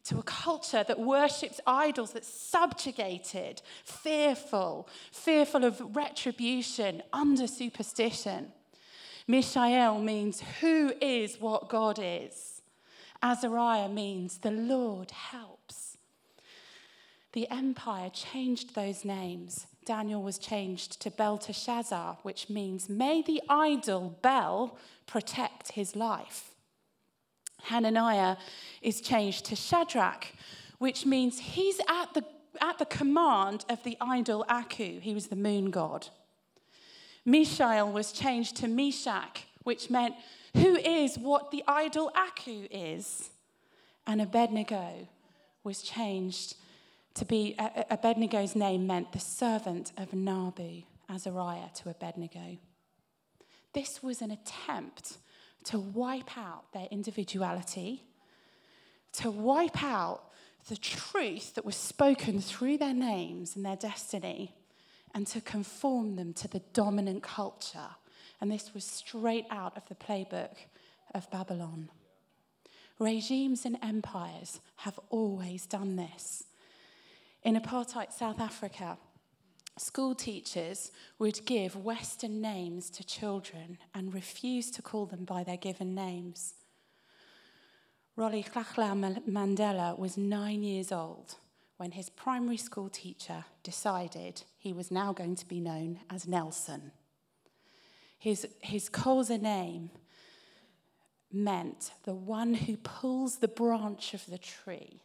to 0.08 0.18
a 0.18 0.22
culture 0.22 0.82
that 0.88 0.98
worships 0.98 1.60
idols, 1.66 2.12
that's 2.12 2.28
subjugated, 2.28 3.60
fearful, 3.84 4.88
fearful 5.12 5.64
of 5.64 5.94
retribution, 5.94 7.02
under 7.12 7.46
superstition. 7.46 8.50
Mishael 9.26 9.98
means 9.98 10.42
who 10.60 10.94
is 11.02 11.38
what 11.38 11.68
God 11.68 11.98
is. 12.00 12.62
Azariah 13.22 13.90
means 13.90 14.38
the 14.38 14.50
Lord 14.50 15.10
helps. 15.10 15.98
The 17.32 17.50
empire 17.50 18.08
changed 18.08 18.74
those 18.74 19.04
names. 19.04 19.66
Daniel 19.84 20.22
was 20.22 20.38
changed 20.38 21.02
to 21.02 21.10
Belteshazzar, 21.10 22.16
which 22.22 22.48
means 22.48 22.88
may 22.88 23.20
the 23.20 23.42
idol 23.50 24.16
Bel 24.22 24.78
protect 25.06 25.72
his 25.72 25.94
life. 25.94 26.54
Hananiah 27.68 28.36
is 28.82 29.00
changed 29.00 29.44
to 29.46 29.56
Shadrach, 29.56 30.26
which 30.78 31.06
means 31.06 31.38
he's 31.38 31.80
at 31.88 32.14
the, 32.14 32.24
at 32.60 32.78
the 32.78 32.86
command 32.86 33.64
of 33.68 33.82
the 33.82 33.96
idol 34.00 34.44
Aku. 34.48 35.00
He 35.00 35.14
was 35.14 35.28
the 35.28 35.36
moon 35.36 35.70
god. 35.70 36.08
Mishael 37.24 37.90
was 37.90 38.12
changed 38.12 38.56
to 38.56 38.68
Meshach, 38.68 39.44
which 39.64 39.90
meant 39.90 40.14
who 40.54 40.76
is 40.76 41.18
what 41.18 41.50
the 41.50 41.62
idol 41.68 42.10
Aku 42.14 42.66
is. 42.70 43.30
And 44.06 44.22
Abednego 44.22 45.08
was 45.62 45.82
changed 45.82 46.56
to 47.14 47.24
be, 47.24 47.54
uh, 47.58 47.68
uh, 47.76 47.96
Abednego's 47.96 48.54
name 48.54 48.86
meant 48.86 49.12
the 49.12 49.18
servant 49.18 49.92
of 49.98 50.14
Nabu, 50.14 50.82
Azariah 51.10 51.68
to 51.74 51.90
Abednego. 51.90 52.58
This 53.74 54.02
was 54.02 54.22
an 54.22 54.30
attempt 54.30 55.18
to 55.68 55.78
wipe 55.78 56.36
out 56.38 56.72
their 56.72 56.88
individuality, 56.90 58.02
to 59.12 59.30
wipe 59.30 59.82
out 59.82 60.22
the 60.68 60.76
truth 60.76 61.54
that 61.54 61.64
was 61.64 61.76
spoken 61.76 62.40
through 62.40 62.78
their 62.78 62.94
names 62.94 63.54
and 63.54 63.66
their 63.66 63.76
destiny, 63.76 64.54
and 65.14 65.26
to 65.26 65.42
conform 65.42 66.16
them 66.16 66.32
to 66.32 66.48
the 66.48 66.62
dominant 66.72 67.22
culture. 67.22 67.90
And 68.40 68.50
this 68.50 68.72
was 68.72 68.84
straight 68.84 69.44
out 69.50 69.76
of 69.76 69.86
the 69.88 69.94
playbook 69.94 70.54
of 71.14 71.30
Babylon. 71.30 71.90
Regimes 72.98 73.66
and 73.66 73.76
empires 73.82 74.60
have 74.76 74.98
always 75.10 75.66
done 75.66 75.96
this. 75.96 76.44
In 77.42 77.56
apartheid 77.56 78.12
South 78.12 78.40
Africa, 78.40 78.96
school 79.80 80.14
teachers 80.14 80.90
would 81.18 81.44
give 81.44 81.76
Western 81.76 82.40
names 82.40 82.90
to 82.90 83.04
children 83.04 83.78
and 83.94 84.14
refuse 84.14 84.70
to 84.72 84.82
call 84.82 85.06
them 85.06 85.24
by 85.24 85.44
their 85.44 85.56
given 85.56 85.94
names. 85.94 86.54
Rolly 88.16 88.42
Mandela 88.42 89.96
was 89.98 90.16
nine 90.16 90.62
years 90.62 90.90
old 90.90 91.36
when 91.76 91.92
his 91.92 92.10
primary 92.10 92.56
school 92.56 92.88
teacher 92.88 93.44
decided 93.62 94.42
he 94.58 94.72
was 94.72 94.90
now 94.90 95.12
going 95.12 95.36
to 95.36 95.46
be 95.46 95.60
known 95.60 96.00
as 96.10 96.26
Nelson. 96.26 96.90
His, 98.18 98.48
his 98.60 98.90
Xhosa 98.90 99.40
name 99.40 99.90
meant 101.32 101.92
the 102.04 102.14
one 102.14 102.54
who 102.54 102.76
pulls 102.76 103.36
the 103.36 103.48
branch 103.48 104.14
of 104.14 104.26
the 104.26 104.38
tree. 104.38 105.02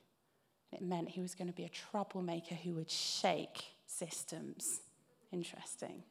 It 0.72 0.82
meant 0.82 1.10
he 1.10 1.22
was 1.22 1.36
going 1.36 1.50
to 1.50 1.54
be 1.54 1.66
a 1.66 1.70
troublemaker 1.70 2.56
who 2.56 2.74
would 2.74 2.90
shake 2.90 3.73
systems. 3.98 4.82
Interesting. 5.32 6.04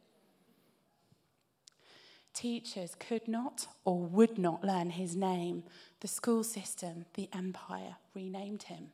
Teachers 2.34 2.94
could 2.98 3.28
not 3.28 3.66
or 3.84 4.00
would 4.00 4.38
not 4.38 4.64
learn 4.64 4.90
his 4.90 5.14
name. 5.14 5.64
The 6.00 6.08
school 6.08 6.42
system, 6.42 7.04
the 7.14 7.28
empire, 7.32 7.96
renamed 8.14 8.64
him. 8.64 8.88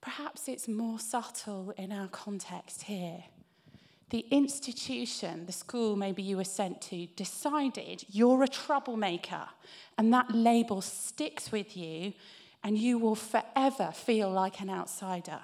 Perhaps 0.00 0.48
it's 0.48 0.68
more 0.68 1.00
subtle 1.00 1.72
in 1.76 1.90
our 1.90 2.08
context 2.08 2.82
here. 2.82 3.24
The 4.10 4.24
institution, 4.30 5.46
the 5.46 5.52
school 5.52 5.96
maybe 5.96 6.22
you 6.22 6.36
were 6.36 6.44
sent 6.44 6.80
to, 6.82 7.06
decided 7.16 8.04
you're 8.08 8.44
a 8.44 8.48
troublemaker, 8.48 9.48
and 9.98 10.14
that 10.14 10.32
label 10.32 10.80
sticks 10.80 11.50
with 11.50 11.76
you, 11.76 12.12
and 12.62 12.78
you 12.78 12.98
will 12.98 13.16
forever 13.16 13.90
feel 13.92 14.30
like 14.30 14.60
an 14.60 14.70
outsider. 14.70 15.40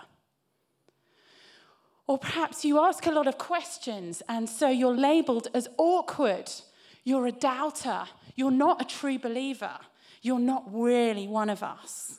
Or 2.07 2.19
perhaps 2.19 2.65
you 2.65 2.81
ask 2.81 3.07
a 3.07 3.13
lot 3.13 3.27
of 3.27 3.39
questions, 3.39 4.23
and 4.29 4.49
so 4.49 4.69
you're 4.69 4.97
labeled 4.97 5.49
as 5.55 5.69
awkward. 5.79 6.51
You're 7.05 7.27
a 7.27 7.33
doubter. 7.33 8.05
You're 8.35 8.51
not 8.51 8.83
a 8.83 8.85
true 8.85 9.19
believer. 9.19 9.79
You're 10.21 10.41
not 10.41 10.65
really 10.69 11.27
one 11.27 11.51
of 11.51 11.63
us. 11.63 12.19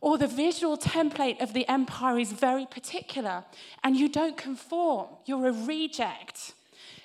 Or 0.00 0.18
the 0.18 0.26
visual 0.26 0.76
template 0.76 1.40
of 1.40 1.54
the 1.54 1.66
empire 1.68 2.18
is 2.18 2.32
very 2.32 2.66
particular, 2.66 3.44
and 3.82 3.96
you 3.96 4.08
don't 4.08 4.36
conform. 4.36 5.08
You're 5.24 5.48
a 5.48 5.52
reject. 5.52 6.52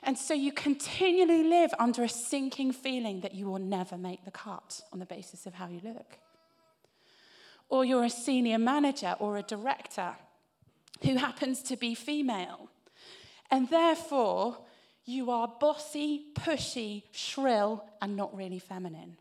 And 0.03 0.17
so 0.17 0.33
you 0.33 0.51
continually 0.51 1.43
live 1.43 1.71
under 1.79 2.03
a 2.03 2.09
sinking 2.09 2.71
feeling 2.71 3.21
that 3.21 3.33
you 3.33 3.45
will 3.47 3.59
never 3.59 3.97
make 3.97 4.25
the 4.25 4.31
cut 4.31 4.81
on 4.91 4.99
the 4.99 5.05
basis 5.05 5.45
of 5.45 5.55
how 5.55 5.67
you 5.67 5.79
look. 5.83 6.17
Or 7.69 7.85
you're 7.85 8.03
a 8.03 8.09
senior 8.09 8.57
manager 8.57 9.15
or 9.19 9.37
a 9.37 9.43
director 9.43 10.15
who 11.03 11.15
happens 11.15 11.61
to 11.63 11.77
be 11.77 11.95
female. 11.95 12.69
And 13.51 13.69
therefore, 13.69 14.57
you 15.05 15.31
are 15.31 15.47
bossy, 15.59 16.25
pushy, 16.35 17.03
shrill, 17.11 17.83
and 18.01 18.15
not 18.15 18.35
really 18.35 18.59
feminine. 18.59 19.17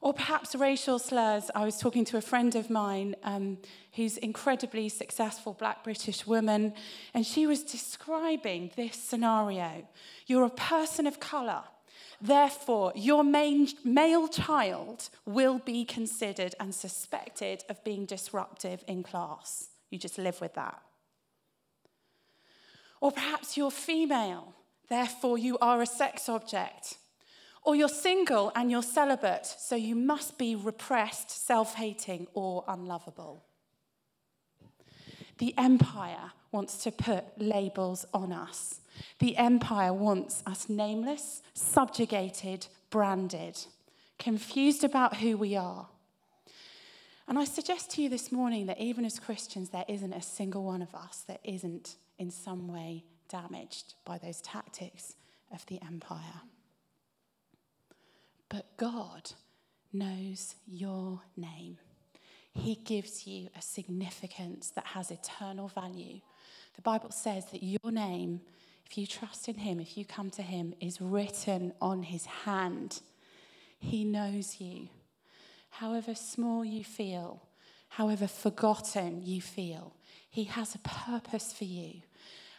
Or 0.00 0.14
perhaps 0.14 0.54
racial 0.54 0.98
slurs. 0.98 1.50
I 1.54 1.66
was 1.66 1.76
talking 1.76 2.06
to 2.06 2.16
a 2.16 2.22
friend 2.22 2.54
of 2.54 2.70
mine 2.70 3.16
um, 3.22 3.58
who's 3.92 4.16
incredibly 4.16 4.88
successful 4.88 5.52
black 5.52 5.84
British 5.84 6.26
woman, 6.26 6.72
and 7.12 7.26
she 7.26 7.46
was 7.46 7.62
describing 7.62 8.70
this 8.76 8.96
scenario. 8.96 9.86
You're 10.26 10.46
a 10.46 10.50
person 10.50 11.06
of 11.06 11.20
colour. 11.20 11.64
Therefore, 12.22 12.92
your 12.94 13.24
main, 13.24 13.68
male 13.84 14.28
child 14.28 15.10
will 15.26 15.58
be 15.58 15.84
considered 15.84 16.54
and 16.58 16.74
suspected 16.74 17.64
of 17.68 17.84
being 17.84 18.06
disruptive 18.06 18.82
in 18.86 19.02
class. 19.02 19.68
You 19.90 19.98
just 19.98 20.18
live 20.18 20.40
with 20.40 20.54
that. 20.54 20.80
Or 23.00 23.12
perhaps 23.12 23.56
you're 23.56 23.70
female, 23.70 24.54
therefore, 24.88 25.38
you 25.38 25.58
are 25.58 25.82
a 25.82 25.86
sex 25.86 26.28
object. 26.28 26.96
Or 27.62 27.76
you're 27.76 27.88
single 27.88 28.52
and 28.54 28.70
you're 28.70 28.82
celibate, 28.82 29.46
so 29.46 29.76
you 29.76 29.94
must 29.94 30.38
be 30.38 30.54
repressed, 30.54 31.30
self 31.30 31.74
hating, 31.74 32.26
or 32.32 32.64
unlovable. 32.66 33.44
The 35.38 35.54
empire 35.58 36.32
wants 36.52 36.82
to 36.84 36.90
put 36.90 37.24
labels 37.38 38.06
on 38.12 38.32
us. 38.32 38.80
The 39.18 39.36
empire 39.36 39.92
wants 39.92 40.42
us 40.46 40.68
nameless, 40.68 41.42
subjugated, 41.54 42.66
branded, 42.90 43.58
confused 44.18 44.84
about 44.84 45.16
who 45.18 45.36
we 45.36 45.56
are. 45.56 45.88
And 47.30 47.38
I 47.38 47.44
suggest 47.44 47.92
to 47.92 48.02
you 48.02 48.08
this 48.08 48.32
morning 48.32 48.66
that 48.66 48.80
even 48.80 49.04
as 49.04 49.20
Christians, 49.20 49.70
there 49.70 49.84
isn't 49.86 50.12
a 50.12 50.20
single 50.20 50.64
one 50.64 50.82
of 50.82 50.92
us 50.96 51.22
that 51.28 51.38
isn't 51.44 51.94
in 52.18 52.28
some 52.28 52.66
way 52.66 53.04
damaged 53.28 53.94
by 54.04 54.18
those 54.18 54.40
tactics 54.40 55.14
of 55.54 55.64
the 55.66 55.80
empire. 55.80 56.42
But 58.48 58.76
God 58.76 59.30
knows 59.92 60.56
your 60.66 61.20
name. 61.36 61.78
He 62.52 62.74
gives 62.74 63.28
you 63.28 63.48
a 63.56 63.62
significance 63.62 64.70
that 64.70 64.86
has 64.88 65.12
eternal 65.12 65.68
value. 65.68 66.22
The 66.74 66.82
Bible 66.82 67.12
says 67.12 67.44
that 67.52 67.62
your 67.62 67.92
name, 67.92 68.40
if 68.86 68.98
you 68.98 69.06
trust 69.06 69.48
in 69.48 69.54
Him, 69.54 69.78
if 69.78 69.96
you 69.96 70.04
come 70.04 70.30
to 70.30 70.42
Him, 70.42 70.74
is 70.80 71.00
written 71.00 71.74
on 71.80 72.02
His 72.02 72.26
hand. 72.26 73.02
He 73.78 74.02
knows 74.02 74.56
you 74.60 74.88
however 75.70 76.14
small 76.14 76.64
you 76.64 76.84
feel, 76.84 77.42
however 77.88 78.26
forgotten 78.26 79.22
you 79.24 79.40
feel, 79.40 79.94
He 80.28 80.44
has 80.44 80.74
a 80.74 80.78
purpose 80.78 81.52
for 81.52 81.64
you. 81.64 82.02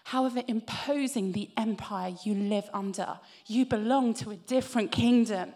However 0.05 0.41
imposing 0.47 1.31
the 1.31 1.49
empire 1.55 2.15
you 2.23 2.33
live 2.33 2.69
under, 2.73 3.19
you 3.45 3.65
belong 3.65 4.13
to 4.15 4.31
a 4.31 4.35
different 4.35 4.91
kingdom. 4.91 5.53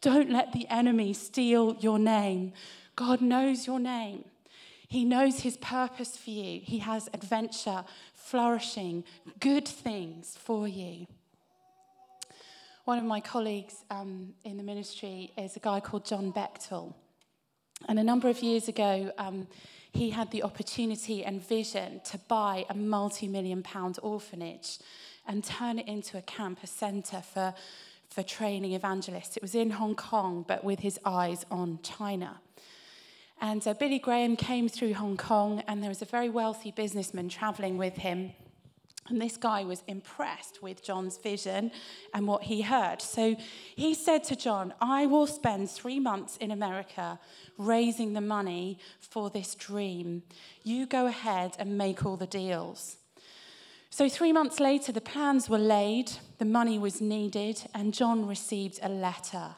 Don't 0.00 0.30
let 0.30 0.52
the 0.52 0.66
enemy 0.68 1.12
steal 1.12 1.76
your 1.78 1.98
name. 1.98 2.54
God 2.96 3.20
knows 3.20 3.66
your 3.66 3.78
name. 3.78 4.24
He 4.88 5.04
knows 5.04 5.40
his 5.40 5.56
purpose 5.58 6.16
for 6.16 6.30
you. 6.30 6.60
He 6.64 6.78
has 6.78 7.08
adventure, 7.12 7.84
flourishing, 8.14 9.04
good 9.38 9.68
things 9.68 10.36
for 10.36 10.66
you. 10.66 11.06
one 12.84 12.98
of 12.98 13.04
my 13.04 13.20
colleagues 13.20 13.84
um, 13.90 14.34
in 14.44 14.56
the 14.56 14.62
ministry 14.62 15.32
is 15.36 15.56
a 15.56 15.60
guy 15.60 15.80
called 15.80 16.04
John 16.04 16.32
Bechtel. 16.32 16.94
And 17.88 17.98
a 17.98 18.04
number 18.04 18.28
of 18.28 18.42
years 18.42 18.68
ago, 18.68 19.12
um, 19.18 19.46
he 19.92 20.10
had 20.10 20.30
the 20.30 20.42
opportunity 20.42 21.24
and 21.24 21.46
vision 21.46 22.00
to 22.04 22.18
buy 22.28 22.64
a 22.68 22.74
multi 22.74 23.26
million 23.26 23.62
pound 23.62 23.98
orphanage 24.02 24.78
and 25.26 25.44
turn 25.44 25.78
it 25.78 25.88
into 25.88 26.16
a 26.16 26.22
camp, 26.22 26.60
a 26.62 26.66
centre 26.66 27.22
for, 27.22 27.54
for 28.08 28.22
training 28.22 28.72
evangelists. 28.72 29.36
It 29.36 29.42
was 29.42 29.54
in 29.54 29.70
Hong 29.70 29.94
Kong, 29.94 30.44
but 30.46 30.64
with 30.64 30.80
his 30.80 30.98
eyes 31.04 31.44
on 31.50 31.78
China. 31.82 32.40
And 33.40 33.66
uh, 33.66 33.74
Billy 33.74 33.98
Graham 33.98 34.36
came 34.36 34.68
through 34.68 34.94
Hong 34.94 35.16
Kong, 35.16 35.62
and 35.66 35.82
there 35.82 35.88
was 35.88 36.02
a 36.02 36.06
very 36.06 36.28
wealthy 36.28 36.70
businessman 36.70 37.28
travelling 37.28 37.78
with 37.78 37.96
him 37.96 38.32
and 39.10 39.20
this 39.20 39.36
guy 39.36 39.64
was 39.64 39.82
impressed 39.86 40.62
with 40.62 40.82
John's 40.82 41.18
vision 41.18 41.70
and 42.14 42.26
what 42.26 42.44
he 42.44 42.62
heard. 42.62 43.02
So 43.02 43.36
he 43.76 43.94
said 43.94 44.24
to 44.24 44.36
John, 44.36 44.72
I 44.80 45.06
will 45.06 45.26
spend 45.26 45.70
three 45.70 46.00
months 46.00 46.36
in 46.36 46.50
America 46.50 47.18
raising 47.58 48.12
the 48.12 48.20
money 48.20 48.78
for 48.98 49.30
this 49.30 49.54
dream. 49.54 50.22
You 50.62 50.86
go 50.86 51.06
ahead 51.06 51.56
and 51.58 51.76
make 51.76 52.06
all 52.06 52.16
the 52.16 52.26
deals. 52.26 52.96
So, 53.92 54.08
three 54.08 54.32
months 54.32 54.60
later, 54.60 54.92
the 54.92 55.00
plans 55.00 55.50
were 55.50 55.58
laid, 55.58 56.12
the 56.38 56.44
money 56.44 56.78
was 56.78 57.00
needed, 57.00 57.64
and 57.74 57.92
John 57.92 58.24
received 58.24 58.78
a 58.82 58.88
letter 58.88 59.56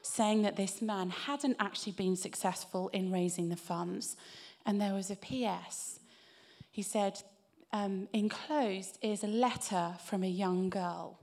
saying 0.00 0.42
that 0.42 0.56
this 0.56 0.80
man 0.80 1.10
hadn't 1.10 1.56
actually 1.60 1.92
been 1.92 2.16
successful 2.16 2.88
in 2.88 3.12
raising 3.12 3.50
the 3.50 3.56
funds. 3.56 4.16
And 4.66 4.80
there 4.80 4.94
was 4.94 5.10
a 5.10 5.16
PS. 5.16 6.00
He 6.70 6.82
said, 6.82 7.22
um, 7.74 8.08
enclosed 8.12 8.98
is 9.02 9.24
a 9.24 9.26
letter 9.26 9.94
from 10.04 10.22
a 10.22 10.28
young 10.28 10.70
girl. 10.70 11.18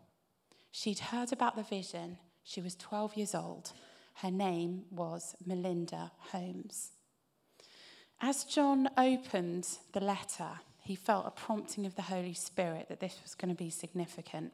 She'd 0.70 1.00
heard 1.00 1.32
about 1.32 1.56
the 1.56 1.64
vision. 1.64 2.18
She 2.44 2.60
was 2.60 2.76
12 2.76 3.16
years 3.16 3.34
old. 3.34 3.72
Her 4.16 4.32
name 4.32 4.84
was 4.92 5.34
Melinda 5.46 6.12
Holmes. 6.32 6.92
As 8.20 8.44
John 8.44 8.90
opened 8.98 9.66
the 9.94 10.02
letter, 10.02 10.50
he 10.82 10.94
felt 10.94 11.26
a 11.26 11.32
prompting 11.32 11.86
of 11.86 11.96
the 11.96 12.02
Holy 12.02 12.34
Spirit 12.34 12.90
that 12.90 13.00
this 13.00 13.18
was 13.24 13.34
going 13.34 13.56
to 13.56 13.64
be 13.64 13.70
significant. 13.70 14.52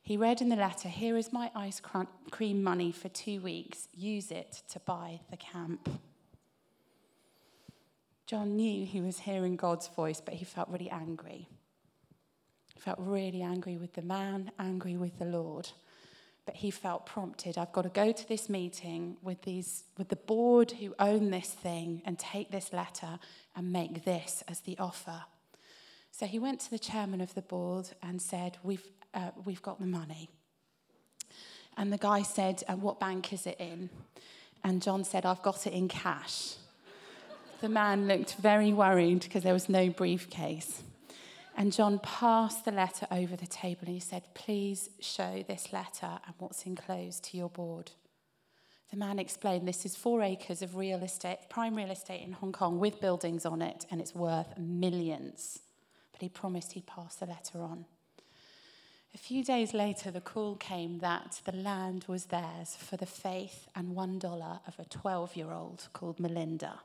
He 0.00 0.16
read 0.16 0.40
in 0.40 0.48
the 0.48 0.56
letter, 0.56 0.88
Here 0.88 1.18
is 1.18 1.34
my 1.34 1.50
ice 1.54 1.82
cream 2.30 2.62
money 2.62 2.92
for 2.92 3.10
two 3.10 3.42
weeks. 3.42 3.88
Use 3.92 4.30
it 4.30 4.62
to 4.70 4.80
buy 4.80 5.20
the 5.30 5.36
camp. 5.36 5.86
John 8.34 8.56
knew 8.56 8.84
he 8.84 9.00
was 9.00 9.20
hearing 9.20 9.54
God's 9.54 9.86
voice, 9.86 10.20
but 10.20 10.34
he 10.34 10.44
felt 10.44 10.68
really 10.68 10.90
angry. 10.90 11.46
He 12.74 12.80
felt 12.80 12.98
really 12.98 13.42
angry 13.42 13.76
with 13.76 13.92
the 13.92 14.02
man, 14.02 14.50
angry 14.58 14.96
with 14.96 15.20
the 15.20 15.24
Lord. 15.24 15.70
But 16.44 16.56
he 16.56 16.72
felt 16.72 17.06
prompted 17.06 17.56
I've 17.56 17.70
got 17.70 17.82
to 17.82 17.90
go 17.90 18.10
to 18.10 18.28
this 18.28 18.48
meeting 18.48 19.18
with, 19.22 19.42
these, 19.42 19.84
with 19.96 20.08
the 20.08 20.16
board 20.16 20.72
who 20.72 20.96
own 20.98 21.30
this 21.30 21.50
thing 21.50 22.02
and 22.04 22.18
take 22.18 22.50
this 22.50 22.72
letter 22.72 23.20
and 23.54 23.72
make 23.72 24.04
this 24.04 24.42
as 24.48 24.58
the 24.62 24.76
offer. 24.80 25.22
So 26.10 26.26
he 26.26 26.40
went 26.40 26.58
to 26.62 26.70
the 26.72 26.78
chairman 26.80 27.20
of 27.20 27.34
the 27.34 27.42
board 27.42 27.90
and 28.02 28.20
said, 28.20 28.58
We've, 28.64 28.88
uh, 29.14 29.30
we've 29.44 29.62
got 29.62 29.78
the 29.78 29.86
money. 29.86 30.28
And 31.76 31.92
the 31.92 31.98
guy 31.98 32.22
said, 32.22 32.64
What 32.80 32.98
bank 32.98 33.32
is 33.32 33.46
it 33.46 33.60
in? 33.60 33.90
And 34.64 34.82
John 34.82 35.04
said, 35.04 35.24
I've 35.24 35.42
got 35.42 35.68
it 35.68 35.72
in 35.72 35.86
cash. 35.86 36.56
The 37.64 37.70
man 37.70 38.06
looked 38.06 38.34
very 38.34 38.74
worried 38.74 39.20
because 39.20 39.42
there 39.42 39.54
was 39.54 39.70
no 39.70 39.88
briefcase. 39.88 40.82
And 41.56 41.72
John 41.72 41.98
passed 41.98 42.66
the 42.66 42.72
letter 42.72 43.06
over 43.10 43.36
the 43.36 43.46
table 43.46 43.84
and 43.86 43.94
he 43.94 44.00
said, 44.00 44.22
Please 44.34 44.90
show 45.00 45.42
this 45.48 45.72
letter 45.72 46.20
and 46.26 46.34
what's 46.36 46.66
enclosed 46.66 47.24
to 47.24 47.38
your 47.38 47.48
board. 47.48 47.92
The 48.90 48.98
man 48.98 49.18
explained 49.18 49.66
this 49.66 49.86
is 49.86 49.96
four 49.96 50.20
acres 50.20 50.60
of 50.60 50.76
real 50.76 51.02
estate, 51.02 51.38
prime 51.48 51.74
real 51.74 51.90
estate 51.90 52.20
in 52.20 52.32
Hong 52.32 52.52
Kong 52.52 52.78
with 52.78 53.00
buildings 53.00 53.46
on 53.46 53.62
it, 53.62 53.86
and 53.90 53.98
it's 53.98 54.14
worth 54.14 54.58
millions. 54.58 55.60
But 56.12 56.20
he 56.20 56.28
promised 56.28 56.72
he'd 56.72 56.86
pass 56.86 57.14
the 57.14 57.24
letter 57.24 57.62
on. 57.62 57.86
A 59.14 59.18
few 59.18 59.42
days 59.42 59.72
later, 59.72 60.10
the 60.10 60.20
call 60.20 60.56
came 60.56 60.98
that 60.98 61.40
the 61.46 61.56
land 61.56 62.04
was 62.08 62.26
theirs 62.26 62.76
for 62.78 62.98
the 62.98 63.06
faith 63.06 63.68
and 63.74 63.94
one 63.94 64.18
dollar 64.18 64.60
of 64.66 64.78
a 64.78 64.84
12 64.84 65.34
year 65.34 65.50
old 65.50 65.88
called 65.94 66.20
Melinda. 66.20 66.80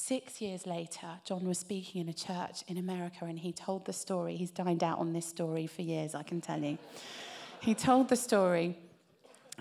Six 0.00 0.40
years 0.40 0.64
later, 0.64 1.08
John 1.24 1.44
was 1.44 1.58
speaking 1.58 2.00
in 2.00 2.08
a 2.08 2.12
church 2.12 2.62
in 2.68 2.78
America 2.78 3.24
and 3.24 3.36
he 3.36 3.52
told 3.52 3.84
the 3.84 3.92
story. 3.92 4.36
He's 4.36 4.52
dined 4.52 4.84
out 4.84 5.00
on 5.00 5.12
this 5.12 5.26
story 5.26 5.66
for 5.66 5.82
years, 5.82 6.14
I 6.14 6.22
can 6.22 6.40
tell 6.40 6.62
you. 6.62 6.78
He 7.60 7.74
told 7.74 8.08
the 8.08 8.14
story, 8.14 8.78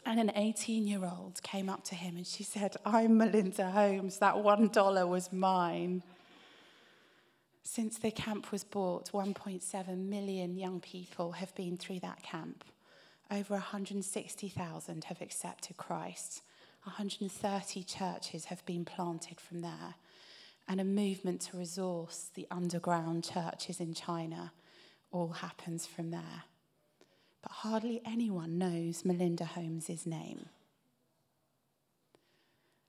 and 0.06 0.20
an 0.20 0.32
18 0.36 0.86
year 0.86 1.04
old 1.04 1.42
came 1.42 1.70
up 1.70 1.84
to 1.86 1.96
him 1.96 2.18
and 2.18 2.26
she 2.26 2.44
said, 2.44 2.76
I'm 2.86 3.18
Melinda 3.18 3.72
Holmes. 3.72 4.20
That 4.20 4.38
one 4.38 4.68
dollar 4.68 5.08
was 5.08 5.34
mine. 5.34 6.04
Since 7.64 7.98
the 7.98 8.12
camp 8.12 8.52
was 8.52 8.64
bought, 8.64 9.12
1.7 9.12 9.98
million 9.98 10.56
young 10.56 10.80
people 10.80 11.32
have 11.32 11.54
been 11.56 11.78
through 11.78 12.02
that 12.02 12.22
camp. 12.22 12.64
Over 13.32 13.56
160,000 13.56 15.04
have 15.06 15.20
accepted 15.20 15.78
Christ. 15.78 16.44
130 16.84 17.84
churches 17.84 18.46
have 18.46 18.64
been 18.68 18.86
planted 18.86 19.42
from 19.42 19.62
there 19.62 19.96
and 20.68 20.82
a 20.82 20.86
movement 20.86 21.42
to 21.42 21.58
resource 21.58 22.30
the 22.34 22.48
underground 22.52 23.24
churches 23.24 23.80
in 23.80 23.94
China 23.94 24.52
all 25.12 25.30
happens 25.30 25.86
from 25.86 26.12
there. 26.12 26.44
But 27.42 27.52
hardly 27.52 28.02
anyone 28.06 28.58
knows 28.58 29.06
Melinda 29.06 29.46
Holmes's 29.46 30.06
name. 30.06 30.48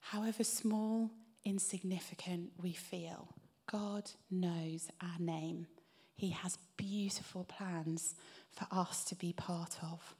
However 0.00 0.42
small, 0.42 1.10
insignificant 1.44 2.50
we 2.60 2.72
feel, 2.72 3.28
God 3.70 4.10
knows 4.30 4.88
our 5.00 5.18
name. 5.18 5.66
He 6.14 6.30
has 6.30 6.58
beautiful 6.76 7.44
plans 7.44 8.14
for 8.50 8.66
us 8.72 9.04
to 9.04 9.14
be 9.14 9.32
part 9.32 9.76
of. 9.82 10.14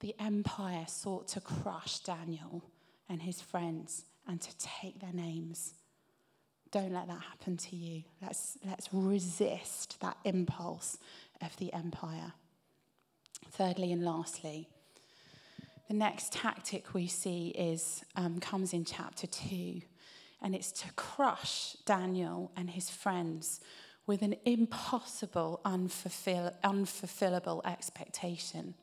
The 0.00 0.14
empire 0.18 0.86
sought 0.88 1.28
to 1.28 1.40
crush 1.40 1.98
Daniel 1.98 2.64
and 3.08 3.22
his 3.22 3.40
friends 3.40 4.04
and 4.26 4.40
to 4.40 4.56
take 4.58 5.00
their 5.00 5.12
names. 5.12 5.74
Don't 6.72 6.92
let 6.92 7.06
that 7.06 7.20
happen 7.20 7.58
to 7.58 7.76
you. 7.76 8.02
Let's, 8.22 8.56
let's 8.66 8.88
resist 8.92 10.00
that 10.00 10.16
impulse 10.24 10.98
of 11.42 11.54
the 11.58 11.72
empire. 11.72 12.32
Thirdly 13.50 13.92
and 13.92 14.02
lastly, 14.02 14.68
the 15.88 15.94
next 15.94 16.32
tactic 16.32 16.94
we 16.94 17.06
see 17.06 17.48
is 17.48 18.02
um, 18.16 18.40
comes 18.40 18.72
in 18.72 18.86
chapter 18.86 19.26
two, 19.26 19.82
and 20.40 20.54
it's 20.54 20.72
to 20.72 20.90
crush 20.94 21.76
Daniel 21.84 22.50
and 22.56 22.70
his 22.70 22.88
friends 22.88 23.60
with 24.06 24.22
an 24.22 24.34
impossible, 24.46 25.60
unfulfill, 25.66 26.54
unfulfillable 26.64 27.60
expectation. 27.66 28.74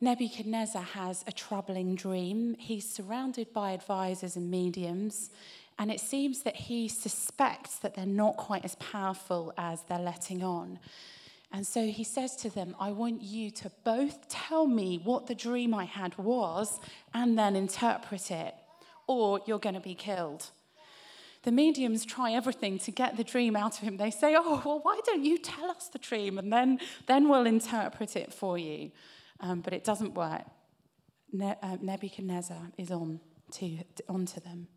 Nebuchadnezzar 0.00 0.82
has 0.82 1.24
a 1.26 1.32
troubling 1.32 1.94
dream. 1.94 2.56
He's 2.58 2.88
surrounded 2.88 3.52
by 3.52 3.72
advisors 3.72 4.36
and 4.36 4.50
mediums. 4.50 5.30
And 5.78 5.90
it 5.90 6.00
seems 6.00 6.42
that 6.42 6.56
he 6.56 6.88
suspects 6.88 7.78
that 7.78 7.94
they're 7.94 8.06
not 8.06 8.36
quite 8.36 8.64
as 8.64 8.76
powerful 8.76 9.52
as 9.58 9.82
they're 9.82 9.98
letting 9.98 10.42
on. 10.42 10.78
And 11.52 11.66
so 11.66 11.86
he 11.86 12.04
says 12.04 12.36
to 12.36 12.50
them, 12.50 12.74
I 12.80 12.90
want 12.92 13.22
you 13.22 13.50
to 13.52 13.70
both 13.84 14.28
tell 14.28 14.66
me 14.66 15.00
what 15.02 15.26
the 15.26 15.34
dream 15.34 15.72
I 15.72 15.84
had 15.84 16.16
was 16.18 16.80
and 17.12 17.38
then 17.38 17.54
interpret 17.54 18.30
it, 18.30 18.54
or 19.06 19.40
you're 19.46 19.58
going 19.60 19.76
to 19.76 19.80
be 19.80 19.94
killed. 19.94 20.50
The 21.44 21.52
mediums 21.52 22.04
try 22.06 22.32
everything 22.32 22.78
to 22.80 22.90
get 22.90 23.16
the 23.16 23.24
dream 23.24 23.54
out 23.54 23.78
of 23.78 23.84
him. 23.84 23.98
They 23.98 24.10
say, 24.10 24.34
Oh, 24.36 24.62
well, 24.64 24.80
why 24.82 24.98
don't 25.04 25.24
you 25.24 25.38
tell 25.38 25.70
us 25.70 25.88
the 25.88 25.98
dream 25.98 26.38
and 26.38 26.52
then, 26.52 26.80
then 27.06 27.28
we'll 27.28 27.46
interpret 27.46 28.16
it 28.16 28.32
for 28.32 28.56
you? 28.58 28.90
Um, 29.40 29.60
but 29.60 29.74
it 29.74 29.84
doesn't 29.84 30.14
work. 30.14 30.42
Ne- 31.32 31.58
uh, 31.62 31.76
Nebuchadnezzar 31.80 32.72
is 32.78 32.90
on 32.90 33.20
to, 33.52 33.78
onto 34.08 34.40
them. 34.40 34.68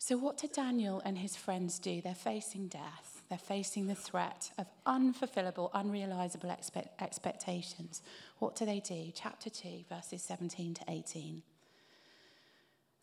So, 0.00 0.16
what 0.16 0.38
did 0.38 0.52
Daniel 0.52 1.02
and 1.04 1.18
his 1.18 1.36
friends 1.36 1.80
do? 1.80 2.00
They're 2.00 2.14
facing 2.14 2.68
death, 2.68 3.22
they're 3.28 3.36
facing 3.36 3.88
the 3.88 3.96
threat 3.96 4.52
of 4.56 4.66
unfulfillable, 4.86 5.72
unrealizable 5.72 6.50
expect- 6.50 7.02
expectations. 7.02 8.00
What 8.38 8.54
do 8.54 8.64
they 8.64 8.80
do? 8.80 9.10
Chapter 9.12 9.50
2, 9.50 9.84
verses 9.88 10.22
17 10.22 10.74
to 10.74 10.84
18. 10.88 11.42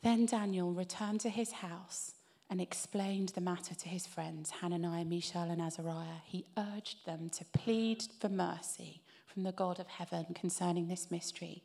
Then 0.04 0.26
Daniel 0.26 0.72
returned 0.72 1.20
to 1.22 1.30
his 1.30 1.52
house 1.52 2.14
and 2.50 2.62
explained 2.62 3.30
the 3.30 3.42
matter 3.42 3.76
to 3.76 3.90
his 3.90 4.08
friends, 4.08 4.52
Hananiah, 4.62 5.04
Mishael, 5.04 5.50
and 5.52 5.62
Azariah. 5.62 6.22
He 6.24 6.46
urged 6.58 7.06
them 7.06 7.30
to 7.32 7.46
plead 7.46 8.04
for 8.20 8.30
mercy 8.30 9.02
from 9.26 9.44
the 9.44 9.52
God 9.52 9.80
of 9.80 9.88
heaven 9.88 10.28
concerning 10.34 10.88
this 10.88 11.12
mystery, 11.12 11.64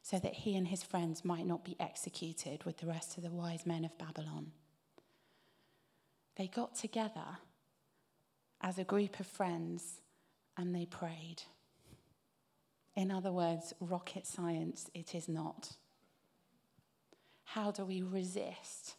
so 0.00 0.18
that 0.18 0.32
he 0.32 0.56
and 0.56 0.68
his 0.68 0.82
friends 0.82 1.24
might 1.24 1.46
not 1.46 1.64
be 1.64 1.76
executed 1.78 2.64
with 2.64 2.78
the 2.78 2.86
rest 2.86 3.16
of 3.16 3.22
the 3.22 3.30
wise 3.30 3.66
men 3.66 3.84
of 3.84 3.98
Babylon. 3.98 4.52
They 6.36 6.46
got 6.48 6.74
together 6.74 7.38
as 8.60 8.78
a 8.78 8.84
group 8.84 9.20
of 9.20 9.26
friends 9.26 10.00
and 10.56 10.74
they 10.74 10.86
prayed. 10.86 11.42
In 12.94 13.10
other 13.10 13.32
words, 13.32 13.72
rocket 13.80 14.26
science, 14.26 14.90
it 14.94 15.14
is 15.14 15.28
not. 15.28 15.76
How 17.44 17.70
do 17.70 17.84
we 17.84 18.02
resist 18.02 18.96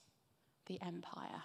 the 0.66 0.80
empire? 0.82 1.44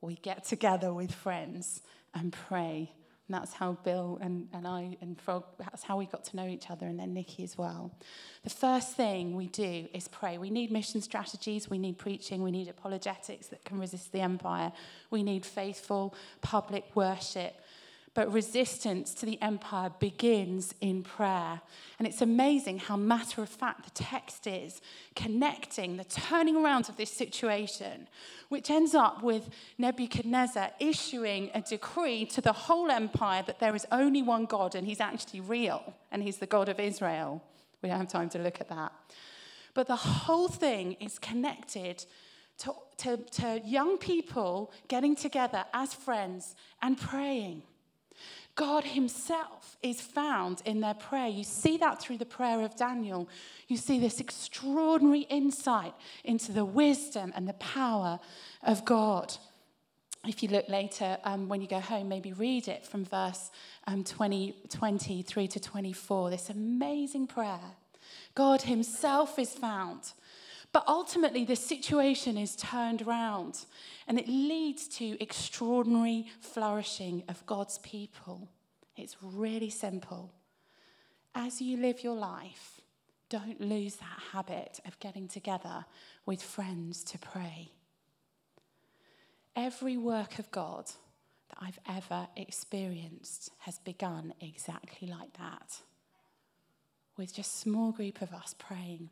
We 0.00 0.14
get 0.16 0.44
together 0.44 0.92
with 0.92 1.12
friends 1.12 1.82
and 2.14 2.32
pray 2.32 2.92
And 3.28 3.34
that's 3.34 3.52
how 3.52 3.72
Bill 3.82 4.18
and, 4.20 4.48
and 4.52 4.68
I 4.68 4.96
and 5.00 5.20
Frog, 5.20 5.44
that's 5.58 5.82
how 5.82 5.96
we 5.96 6.06
got 6.06 6.24
to 6.26 6.36
know 6.36 6.46
each 6.46 6.70
other, 6.70 6.86
and 6.86 6.98
then 6.98 7.12
Nikki 7.12 7.42
as 7.42 7.58
well. 7.58 7.92
The 8.44 8.50
first 8.50 8.92
thing 8.96 9.34
we 9.34 9.48
do 9.48 9.88
is 9.92 10.06
pray. 10.06 10.38
We 10.38 10.48
need 10.48 10.70
mission 10.70 11.00
strategies, 11.00 11.68
we 11.68 11.78
need 11.78 11.98
preaching, 11.98 12.42
we 12.42 12.52
need 12.52 12.68
apologetics 12.68 13.48
that 13.48 13.64
can 13.64 13.80
resist 13.80 14.12
the 14.12 14.20
empire, 14.20 14.70
we 15.10 15.24
need 15.24 15.44
faithful 15.44 16.14
public 16.40 16.84
worship, 16.94 17.60
but 18.16 18.32
resistance 18.32 19.12
to 19.12 19.26
the 19.26 19.40
empire 19.42 19.90
begins 20.00 20.74
in 20.80 21.02
prayer. 21.02 21.60
And 21.98 22.08
it's 22.08 22.22
amazing 22.22 22.78
how 22.78 22.96
matter 22.96 23.42
of 23.42 23.48
fact 23.50 23.84
the 23.84 23.90
text 23.90 24.46
is 24.46 24.80
connecting 25.14 25.98
the 25.98 26.04
turning 26.04 26.56
around 26.56 26.88
of 26.88 26.96
this 26.96 27.10
situation, 27.10 28.08
which 28.48 28.70
ends 28.70 28.94
up 28.94 29.22
with 29.22 29.50
Nebuchadnezzar 29.76 30.70
issuing 30.80 31.50
a 31.52 31.60
decree 31.60 32.24
to 32.24 32.40
the 32.40 32.54
whole 32.54 32.90
empire 32.90 33.42
that 33.46 33.60
there 33.60 33.76
is 33.76 33.86
only 33.92 34.22
one 34.22 34.46
God 34.46 34.74
and 34.74 34.86
he's 34.86 35.00
actually 35.00 35.42
real 35.42 35.92
and 36.10 36.22
he's 36.22 36.38
the 36.38 36.46
God 36.46 36.70
of 36.70 36.80
Israel. 36.80 37.42
We 37.82 37.90
don't 37.90 37.98
have 37.98 38.08
time 38.08 38.30
to 38.30 38.38
look 38.38 38.62
at 38.62 38.70
that. 38.70 38.92
But 39.74 39.88
the 39.88 39.96
whole 39.96 40.48
thing 40.48 40.94
is 41.00 41.18
connected 41.18 42.02
to, 42.60 42.72
to, 42.96 43.18
to 43.18 43.60
young 43.62 43.98
people 43.98 44.72
getting 44.88 45.14
together 45.14 45.66
as 45.74 45.92
friends 45.92 46.56
and 46.80 46.98
praying. 46.98 47.62
God 48.56 48.84
Himself 48.84 49.76
is 49.82 50.00
found 50.00 50.62
in 50.64 50.80
their 50.80 50.94
prayer. 50.94 51.28
You 51.28 51.44
see 51.44 51.76
that 51.76 52.00
through 52.00 52.18
the 52.18 52.24
prayer 52.24 52.62
of 52.62 52.74
Daniel. 52.74 53.28
You 53.68 53.76
see 53.76 54.00
this 54.00 54.18
extraordinary 54.18 55.20
insight 55.20 55.92
into 56.24 56.52
the 56.52 56.64
wisdom 56.64 57.32
and 57.36 57.46
the 57.46 57.52
power 57.54 58.18
of 58.62 58.84
God. 58.86 59.36
If 60.26 60.42
you 60.42 60.48
look 60.48 60.68
later, 60.68 61.18
um, 61.24 61.48
when 61.48 61.60
you 61.60 61.68
go 61.68 61.80
home, 61.80 62.08
maybe 62.08 62.32
read 62.32 62.66
it 62.66 62.84
from 62.84 63.04
verse 63.04 63.50
um, 63.86 64.02
20, 64.02 64.56
23 64.70 65.48
to 65.48 65.60
24. 65.60 66.30
This 66.30 66.50
amazing 66.50 67.26
prayer. 67.26 67.60
God 68.34 68.62
Himself 68.62 69.38
is 69.38 69.50
found. 69.50 70.12
But 70.72 70.84
ultimately, 70.86 71.44
the 71.44 71.56
situation 71.56 72.36
is 72.36 72.54
turned 72.56 73.02
around 73.02 73.64
and 74.06 74.18
it 74.18 74.28
leads 74.28 74.88
to 74.88 75.20
extraordinary 75.22 76.26
flourishing 76.40 77.22
of 77.28 77.44
God's 77.46 77.78
people. 77.78 78.48
It's 78.96 79.16
really 79.22 79.70
simple. 79.70 80.32
As 81.34 81.60
you 81.60 81.76
live 81.76 82.02
your 82.02 82.16
life, 82.16 82.80
don't 83.28 83.60
lose 83.60 83.96
that 83.96 84.22
habit 84.32 84.80
of 84.86 84.98
getting 85.00 85.28
together 85.28 85.84
with 86.24 86.42
friends 86.42 87.02
to 87.04 87.18
pray. 87.18 87.70
Every 89.54 89.96
work 89.96 90.38
of 90.38 90.50
God 90.50 90.86
that 91.48 91.58
I've 91.60 91.80
ever 91.88 92.28
experienced 92.36 93.50
has 93.60 93.78
begun 93.78 94.34
exactly 94.40 95.08
like 95.08 95.32
that. 95.38 95.80
With 97.16 97.34
just 97.34 97.54
a 97.54 97.58
small 97.58 97.92
group 97.92 98.20
of 98.20 98.32
us 98.32 98.54
praying. 98.58 99.10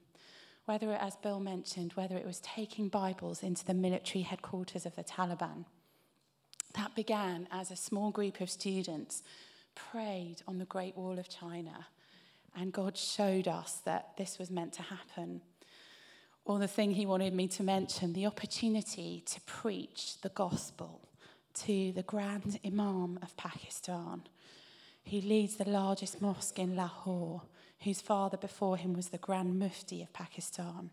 Whether 0.66 0.92
it, 0.92 0.98
as 1.00 1.16
Bill 1.16 1.40
mentioned, 1.40 1.92
whether 1.92 2.16
it 2.16 2.26
was 2.26 2.40
taking 2.40 2.88
Bibles 2.88 3.42
into 3.42 3.64
the 3.64 3.74
military 3.74 4.22
headquarters 4.22 4.86
of 4.86 4.96
the 4.96 5.04
Taliban. 5.04 5.64
That 6.74 6.94
began 6.94 7.46
as 7.50 7.70
a 7.70 7.76
small 7.76 8.10
group 8.10 8.40
of 8.40 8.50
students 8.50 9.22
prayed 9.74 10.36
on 10.48 10.58
the 10.58 10.64
Great 10.64 10.96
Wall 10.96 11.18
of 11.18 11.28
China, 11.28 11.86
and 12.56 12.72
God 12.72 12.96
showed 12.96 13.46
us 13.48 13.80
that 13.84 14.16
this 14.16 14.38
was 14.38 14.50
meant 14.50 14.72
to 14.74 14.82
happen. 14.82 15.42
Or 16.44 16.58
the 16.58 16.68
thing 16.68 16.92
he 16.92 17.06
wanted 17.06 17.34
me 17.34 17.48
to 17.48 17.62
mention 17.62 18.12
the 18.12 18.26
opportunity 18.26 19.22
to 19.26 19.40
preach 19.42 20.20
the 20.20 20.28
gospel 20.30 21.08
to 21.54 21.92
the 21.92 22.02
Grand 22.02 22.58
Imam 22.64 23.18
of 23.22 23.36
Pakistan. 23.36 24.22
who 25.10 25.20
leads 25.20 25.56
the 25.56 25.68
largest 25.68 26.22
mosque 26.22 26.58
in 26.58 26.76
Lahore, 26.76 27.42
whose 27.84 28.00
father 28.00 28.36
before 28.36 28.76
him 28.76 28.94
was 28.94 29.08
the 29.08 29.18
Grand 29.18 29.58
Mufti 29.58 30.02
of 30.02 30.12
Pakistan. 30.12 30.90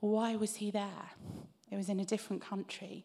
Why 0.00 0.36
was 0.36 0.56
he 0.56 0.70
there? 0.70 1.10
It 1.70 1.76
was 1.76 1.88
in 1.88 2.00
a 2.00 2.04
different 2.04 2.42
country. 2.42 3.04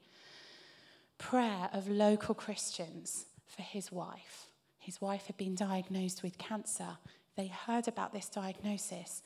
Prayer 1.18 1.70
of 1.72 1.88
local 1.88 2.36
Christians 2.36 3.26
for 3.48 3.62
his 3.62 3.92
wife. 3.92 4.48
His 4.80 5.00
wife 5.00 5.28
had 5.28 5.38
been 5.38 5.56
diagnosed 5.56 6.24
with 6.24 6.38
cancer. 6.38 6.98
They 7.38 7.48
heard 7.48 7.88
about 7.88 8.14
this 8.14 8.28
diagnosis. 8.28 9.22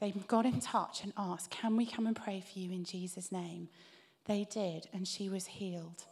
They 0.00 0.12
got 0.26 0.46
in 0.46 0.60
touch 0.60 1.02
and 1.02 1.12
asked, 1.16 1.50
Can 1.50 1.76
we 1.76 1.86
come 1.86 2.06
and 2.06 2.16
pray 2.16 2.40
for 2.40 2.58
you 2.58 2.70
in 2.70 2.84
Jesus' 2.84 3.30
name? 3.30 3.68
They 4.24 4.46
did, 4.50 4.88
and 4.92 5.06
she 5.06 5.28
was 5.28 5.46
healed. 5.46 6.04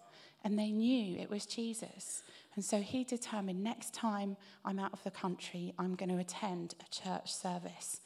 And 0.43 0.59
they 0.59 0.71
knew 0.71 1.19
it 1.19 1.31
was 1.31 1.47
Jesus. 1.47 2.23
And 2.55 2.65
so 2.65 2.81
he 2.81 3.05
determined 3.05 3.63
next 3.63 3.93
time 3.93 4.37
I'm 4.65 4.79
out 4.79 4.93
of 4.93 5.03
the 5.03 5.11
country, 5.11 5.75
I'm 5.79 5.95
going 5.95 6.11
to 6.11 6.19
attend 6.19 6.75
a 6.81 6.91
church 6.91 7.33
service. 7.33 8.01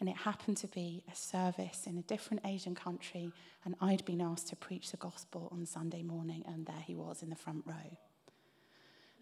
And 0.00 0.08
it 0.08 0.16
happened 0.16 0.56
to 0.58 0.68
be 0.68 1.02
a 1.10 1.16
service 1.16 1.86
in 1.86 1.98
a 1.98 2.02
different 2.02 2.46
Asian 2.46 2.76
country, 2.76 3.32
and 3.64 3.74
I'd 3.80 4.04
been 4.04 4.20
asked 4.20 4.48
to 4.48 4.56
preach 4.56 4.92
the 4.92 4.96
gospel 4.96 5.48
on 5.50 5.66
Sunday 5.66 6.04
morning, 6.04 6.44
and 6.46 6.66
there 6.66 6.84
he 6.86 6.94
was 6.94 7.22
in 7.22 7.30
the 7.30 7.36
front 7.36 7.64
row. 7.66 7.96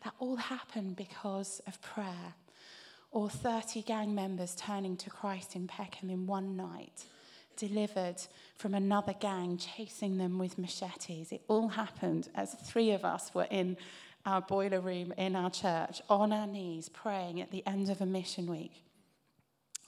That 0.04 0.12
all 0.18 0.36
happened 0.36 0.96
because 0.96 1.62
of 1.66 1.80
prayer, 1.80 2.34
or 3.10 3.30
30 3.30 3.80
gang 3.82 4.14
members 4.14 4.54
turning 4.54 4.98
to 4.98 5.08
Christ 5.08 5.56
in 5.56 5.66
Peckham 5.66 6.10
in 6.10 6.26
one 6.26 6.56
night, 6.56 7.06
delivered 7.56 8.20
from 8.56 8.74
another 8.74 9.14
gang 9.14 9.56
chasing 9.56 10.18
them 10.18 10.38
with 10.38 10.58
machetes. 10.58 11.32
It 11.32 11.40
all 11.48 11.68
happened 11.68 12.28
as 12.34 12.52
three 12.52 12.90
of 12.90 13.02
us 13.02 13.34
were 13.34 13.48
in 13.50 13.78
our 14.26 14.42
boiler 14.42 14.80
room 14.80 15.14
in 15.16 15.36
our 15.36 15.50
church 15.50 16.02
on 16.10 16.32
our 16.32 16.46
knees 16.46 16.88
praying 16.88 17.40
at 17.40 17.52
the 17.52 17.64
end 17.66 17.88
of 17.88 18.00
a 18.00 18.06
mission 18.06 18.50
week. 18.50 18.82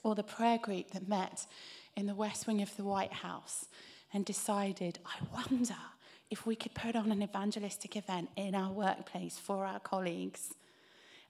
Or 0.05 0.14
the 0.14 0.22
prayer 0.22 0.59
group 0.59 0.92
that 0.92 1.09
met 1.09 1.44
in 1.96 2.07
the 2.07 2.14
west 2.14 2.46
wing 2.46 2.62
of 2.62 2.74
the 2.77 2.85
White 2.85 3.12
House 3.12 3.66
and 4.14 4.24
decided, 4.24 5.01
I 5.05 5.16
wonder 5.35 5.74
if 6.31 6.46
we 6.46 6.55
could 6.55 6.72
put 6.72 6.94
on 6.94 7.11
an 7.11 7.22
evangelistic 7.22 7.96
event 7.96 8.31
in 8.37 8.55
our 8.55 8.72
workplace 8.72 9.37
for 9.37 9.66
our 9.66 9.81
colleagues. 9.81 10.55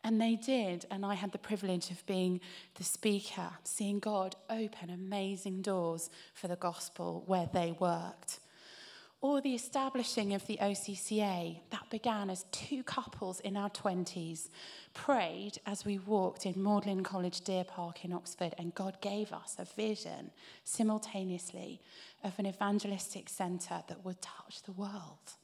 And 0.04 0.20
they 0.20 0.36
did, 0.36 0.84
and 0.90 1.04
I 1.04 1.14
had 1.14 1.32
the 1.32 1.38
privilege 1.38 1.90
of 1.90 2.04
being 2.06 2.40
the 2.76 2.84
speaker, 2.84 3.50
seeing 3.64 3.98
God 3.98 4.36
open 4.50 4.90
amazing 4.90 5.62
doors 5.62 6.10
for 6.34 6.46
the 6.46 6.56
gospel 6.56 7.24
where 7.26 7.48
they 7.52 7.74
worked 7.80 8.38
or 9.20 9.40
the 9.40 9.54
establishing 9.54 10.32
of 10.32 10.46
the 10.46 10.58
OCCA 10.62 11.58
that 11.70 11.90
began 11.90 12.30
as 12.30 12.44
two 12.52 12.84
couples 12.84 13.40
in 13.40 13.56
our 13.56 13.70
20s 13.70 14.48
prayed 14.94 15.58
as 15.66 15.84
we 15.84 15.98
walked 15.98 16.46
in 16.46 16.62
Magdalen 16.62 17.02
College 17.02 17.40
Deer 17.40 17.64
Park 17.64 18.04
in 18.04 18.12
Oxford, 18.12 18.54
and 18.58 18.74
God 18.76 19.00
gave 19.00 19.32
us 19.32 19.56
a 19.58 19.64
vision 19.64 20.30
simultaneously 20.62 21.80
of 22.22 22.38
an 22.38 22.46
evangelistic 22.46 23.28
centre 23.28 23.82
that 23.88 24.04
would 24.04 24.22
touch 24.22 24.62
the 24.62 24.72
world. 24.72 25.34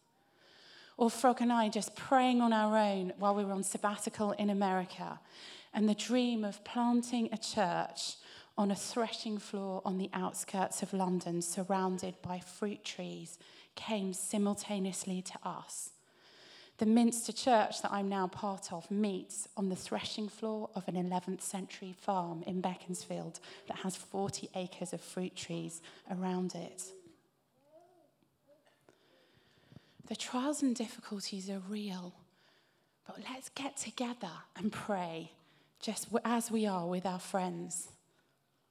Or 0.97 1.11
Frog 1.11 1.41
and 1.41 1.53
I 1.53 1.69
just 1.69 1.97
praying 1.97 2.41
on 2.41 2.53
our 2.53 2.79
own 2.79 3.13
while 3.19 3.35
we 3.35 3.45
were 3.45 3.53
on 3.53 3.65
sabbatical 3.65 4.33
in 4.33 4.51
America, 4.51 5.19
and 5.73 5.89
the 5.89 5.95
dream 5.95 6.45
of 6.45 6.63
planting 6.63 7.29
a 7.33 7.39
church 7.39 8.15
on 8.57 8.71
a 8.71 8.77
threshing 8.77 9.39
floor 9.39 9.83
on 9.85 9.99
the 9.99 10.11
outskirts 10.13 10.81
of 10.81 10.93
London, 10.93 11.43
surrounded 11.43 12.15
by 12.23 12.39
fruit 12.39 12.85
trees 12.85 13.37
came 13.75 14.13
simultaneously 14.13 15.23
to 15.23 15.39
us. 15.45 15.91
The 16.79 16.87
Minster 16.87 17.33
Church 17.33 17.83
that 17.83 17.93
I'm 17.93 18.09
now 18.09 18.27
part 18.27 18.73
of 18.73 18.91
meets 18.91 19.47
on 19.57 19.69
the 19.69 19.77
threshing 19.77 20.29
floor 20.29 20.71
of 20.75 20.89
an 20.89 20.97
11th 20.97 21.41
century 21.41 21.95
farm 21.97 22.43
in 22.47 22.61
Beaconsfield 22.61 23.39
that 23.69 23.79
has 23.79 23.95
40 23.95 24.51
acres 24.57 24.93
of 24.93 25.01
fruit 25.01 25.37
trees 25.37 25.81
around 26.11 26.55
it. 26.57 26.83
The 30.09 30.17
trials 30.17 30.63
and 30.63 30.75
difficulties 30.75 31.49
are 31.49 31.63
real, 31.69 32.13
but 33.07 33.21
let's 33.31 33.49
get 33.51 33.77
together 33.77 34.33
and 34.57 34.73
pray 34.73 35.31
just 35.81 36.09
as 36.25 36.51
we 36.51 36.67
are 36.67 36.87
with 36.87 37.07
our 37.07 37.21
friends 37.21 37.89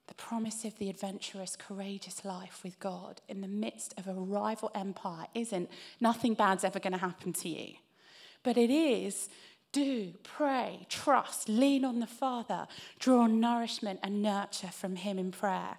the 0.07 0.13
promise 0.13 0.65
of 0.65 0.77
the 0.77 0.89
adventurous, 0.89 1.55
courageous 1.55 2.25
life 2.25 2.61
with 2.63 2.79
God 2.79 3.21
in 3.27 3.41
the 3.41 3.47
midst 3.47 3.93
of 3.97 4.07
a 4.07 4.13
rival 4.13 4.71
empire 4.75 5.27
isn't 5.33 5.69
nothing 6.01 6.33
bad's 6.33 6.63
ever 6.63 6.79
going 6.79 6.93
to 6.93 6.99
happen 6.99 7.33
to 7.33 7.49
you. 7.49 7.75
But 8.43 8.57
it 8.57 8.69
is 8.69 9.29
do, 9.71 10.13
pray, 10.21 10.85
trust, 10.87 11.49
lean 11.49 11.83
on 11.83 11.99
the 11.99 12.07
Father, 12.07 12.67
draw 12.99 13.25
nourishment 13.25 13.99
and 14.03 14.21
nurture 14.21 14.67
from 14.67 14.97
Him 14.97 15.17
in 15.17 15.31
prayer. 15.31 15.77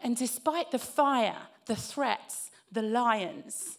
And 0.00 0.16
despite 0.16 0.70
the 0.70 0.78
fire, 0.78 1.48
the 1.66 1.76
threats, 1.76 2.50
the 2.70 2.82
lions, 2.82 3.78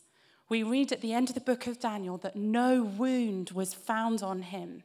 we 0.52 0.64
read 0.64 0.92
at 0.92 1.00
the 1.00 1.14
end 1.14 1.30
of 1.30 1.36
the 1.36 1.42
book 1.42 1.66
of 1.66 1.80
Daniel 1.80 2.18
that 2.18 2.36
no 2.36 2.84
wound 2.84 3.52
was 3.52 3.74
found 3.74 4.22
on 4.22 4.42
him. 4.42 4.84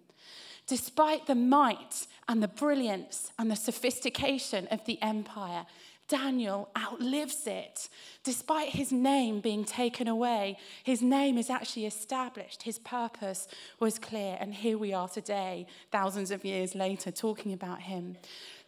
Despite 0.67 1.27
the 1.27 1.35
might 1.35 2.07
and 2.29 2.43
the 2.43 2.49
brilliance 2.49 3.31
and 3.39 3.51
the 3.51 3.57
sophistication 3.57 4.67
of 4.71 4.85
the 4.85 5.01
empire, 5.01 5.65
Daniel 6.09 6.69
outlives 6.77 7.47
it. 7.47 7.89
Despite 8.23 8.71
his 8.71 8.93
name 8.93 9.41
being 9.41 9.65
taken 9.65 10.07
away, 10.07 10.57
his 10.85 11.03
name 11.03 11.37
is 11.37 11.51
actually 11.51 11.87
established. 11.87 12.63
His 12.63 12.79
purpose 12.79 13.49
was 13.81 13.99
clear. 13.99 14.37
And 14.41 14.55
here 14.55 14.79
we 14.79 14.93
are 14.93 15.09
today, 15.09 15.67
thousands 15.91 16.31
of 16.31 16.45
years 16.45 16.75
later, 16.75 17.11
talking 17.11 17.53
about 17.53 17.83
him. 17.83 18.17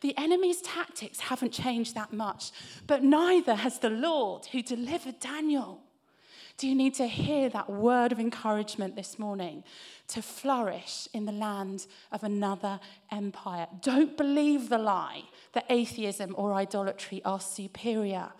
The 0.00 0.16
enemy's 0.16 0.60
tactics 0.62 1.20
haven't 1.20 1.52
changed 1.52 1.94
that 1.94 2.12
much, 2.12 2.50
but 2.86 3.02
neither 3.02 3.54
has 3.54 3.78
the 3.78 3.90
Lord 3.90 4.46
who 4.46 4.62
delivered 4.62 5.20
Daniel. 5.20 5.80
Do 6.58 6.66
you 6.66 6.74
need 6.74 6.94
to 6.94 7.06
hear 7.06 7.48
that 7.50 7.70
word 7.70 8.10
of 8.10 8.18
encouragement 8.18 8.96
this 8.96 9.16
morning 9.16 9.62
to 10.08 10.20
flourish 10.20 11.06
in 11.14 11.24
the 11.24 11.30
land 11.30 11.86
of 12.10 12.24
another 12.24 12.80
empire? 13.12 13.68
Don't 13.80 14.16
believe 14.16 14.68
the 14.68 14.76
lie 14.76 15.22
that 15.52 15.66
atheism 15.70 16.34
or 16.36 16.52
idolatry 16.52 17.22
are 17.24 17.38
superior. 17.38 18.30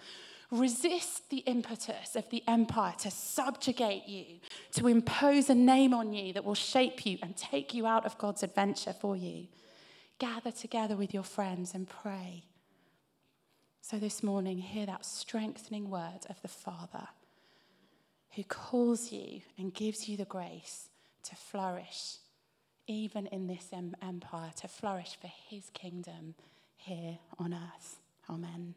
Resist 0.51 1.31
the 1.31 1.45
impetus 1.47 2.17
of 2.17 2.29
the 2.31 2.43
empire 2.49 2.95
to 2.99 3.11
subjugate 3.11 4.09
you, 4.09 4.41
to 4.73 4.89
impose 4.89 5.49
a 5.49 5.55
name 5.55 5.95
on 5.95 6.13
you 6.13 6.33
that 6.33 6.45
will 6.45 6.57
shape 6.57 7.07
you 7.07 7.19
and 7.23 7.37
take 7.37 7.73
you 7.73 7.87
out 7.87 8.05
of 8.05 8.19
God's 8.19 8.43
adventure 8.43 8.95
for 8.95 9.17
you. 9.17 9.47
Gather 10.19 10.51
together 10.51 10.97
with 10.97 11.15
your 11.15 11.23
friends 11.23 11.73
and 11.73 11.89
pray. 11.89 12.43
So 13.81 13.97
this 13.97 14.25
morning, 14.25 14.59
hear 14.59 14.87
that 14.87 15.07
strengthening 15.07 15.89
word 15.89 16.27
of 16.29 16.43
the 16.43 16.49
Father 16.49 17.07
who 18.39 18.45
calls 18.45 19.11
you 19.11 19.41
and 19.59 19.75
gives 19.75 20.09
you 20.09 20.17
the 20.17 20.25
grace 20.25 20.91
to 21.25 21.35
flourish, 21.35 22.19
even 22.87 23.27
in 23.27 23.49
this 23.49 23.73
empire, 23.73 24.53
to 24.61 24.69
flourish 24.69 25.19
for 25.21 25.27
his 25.27 25.69
kingdom 25.71 26.37
here 26.77 27.19
on 27.37 27.53
earth. 27.53 27.99
Amen. 28.31 28.77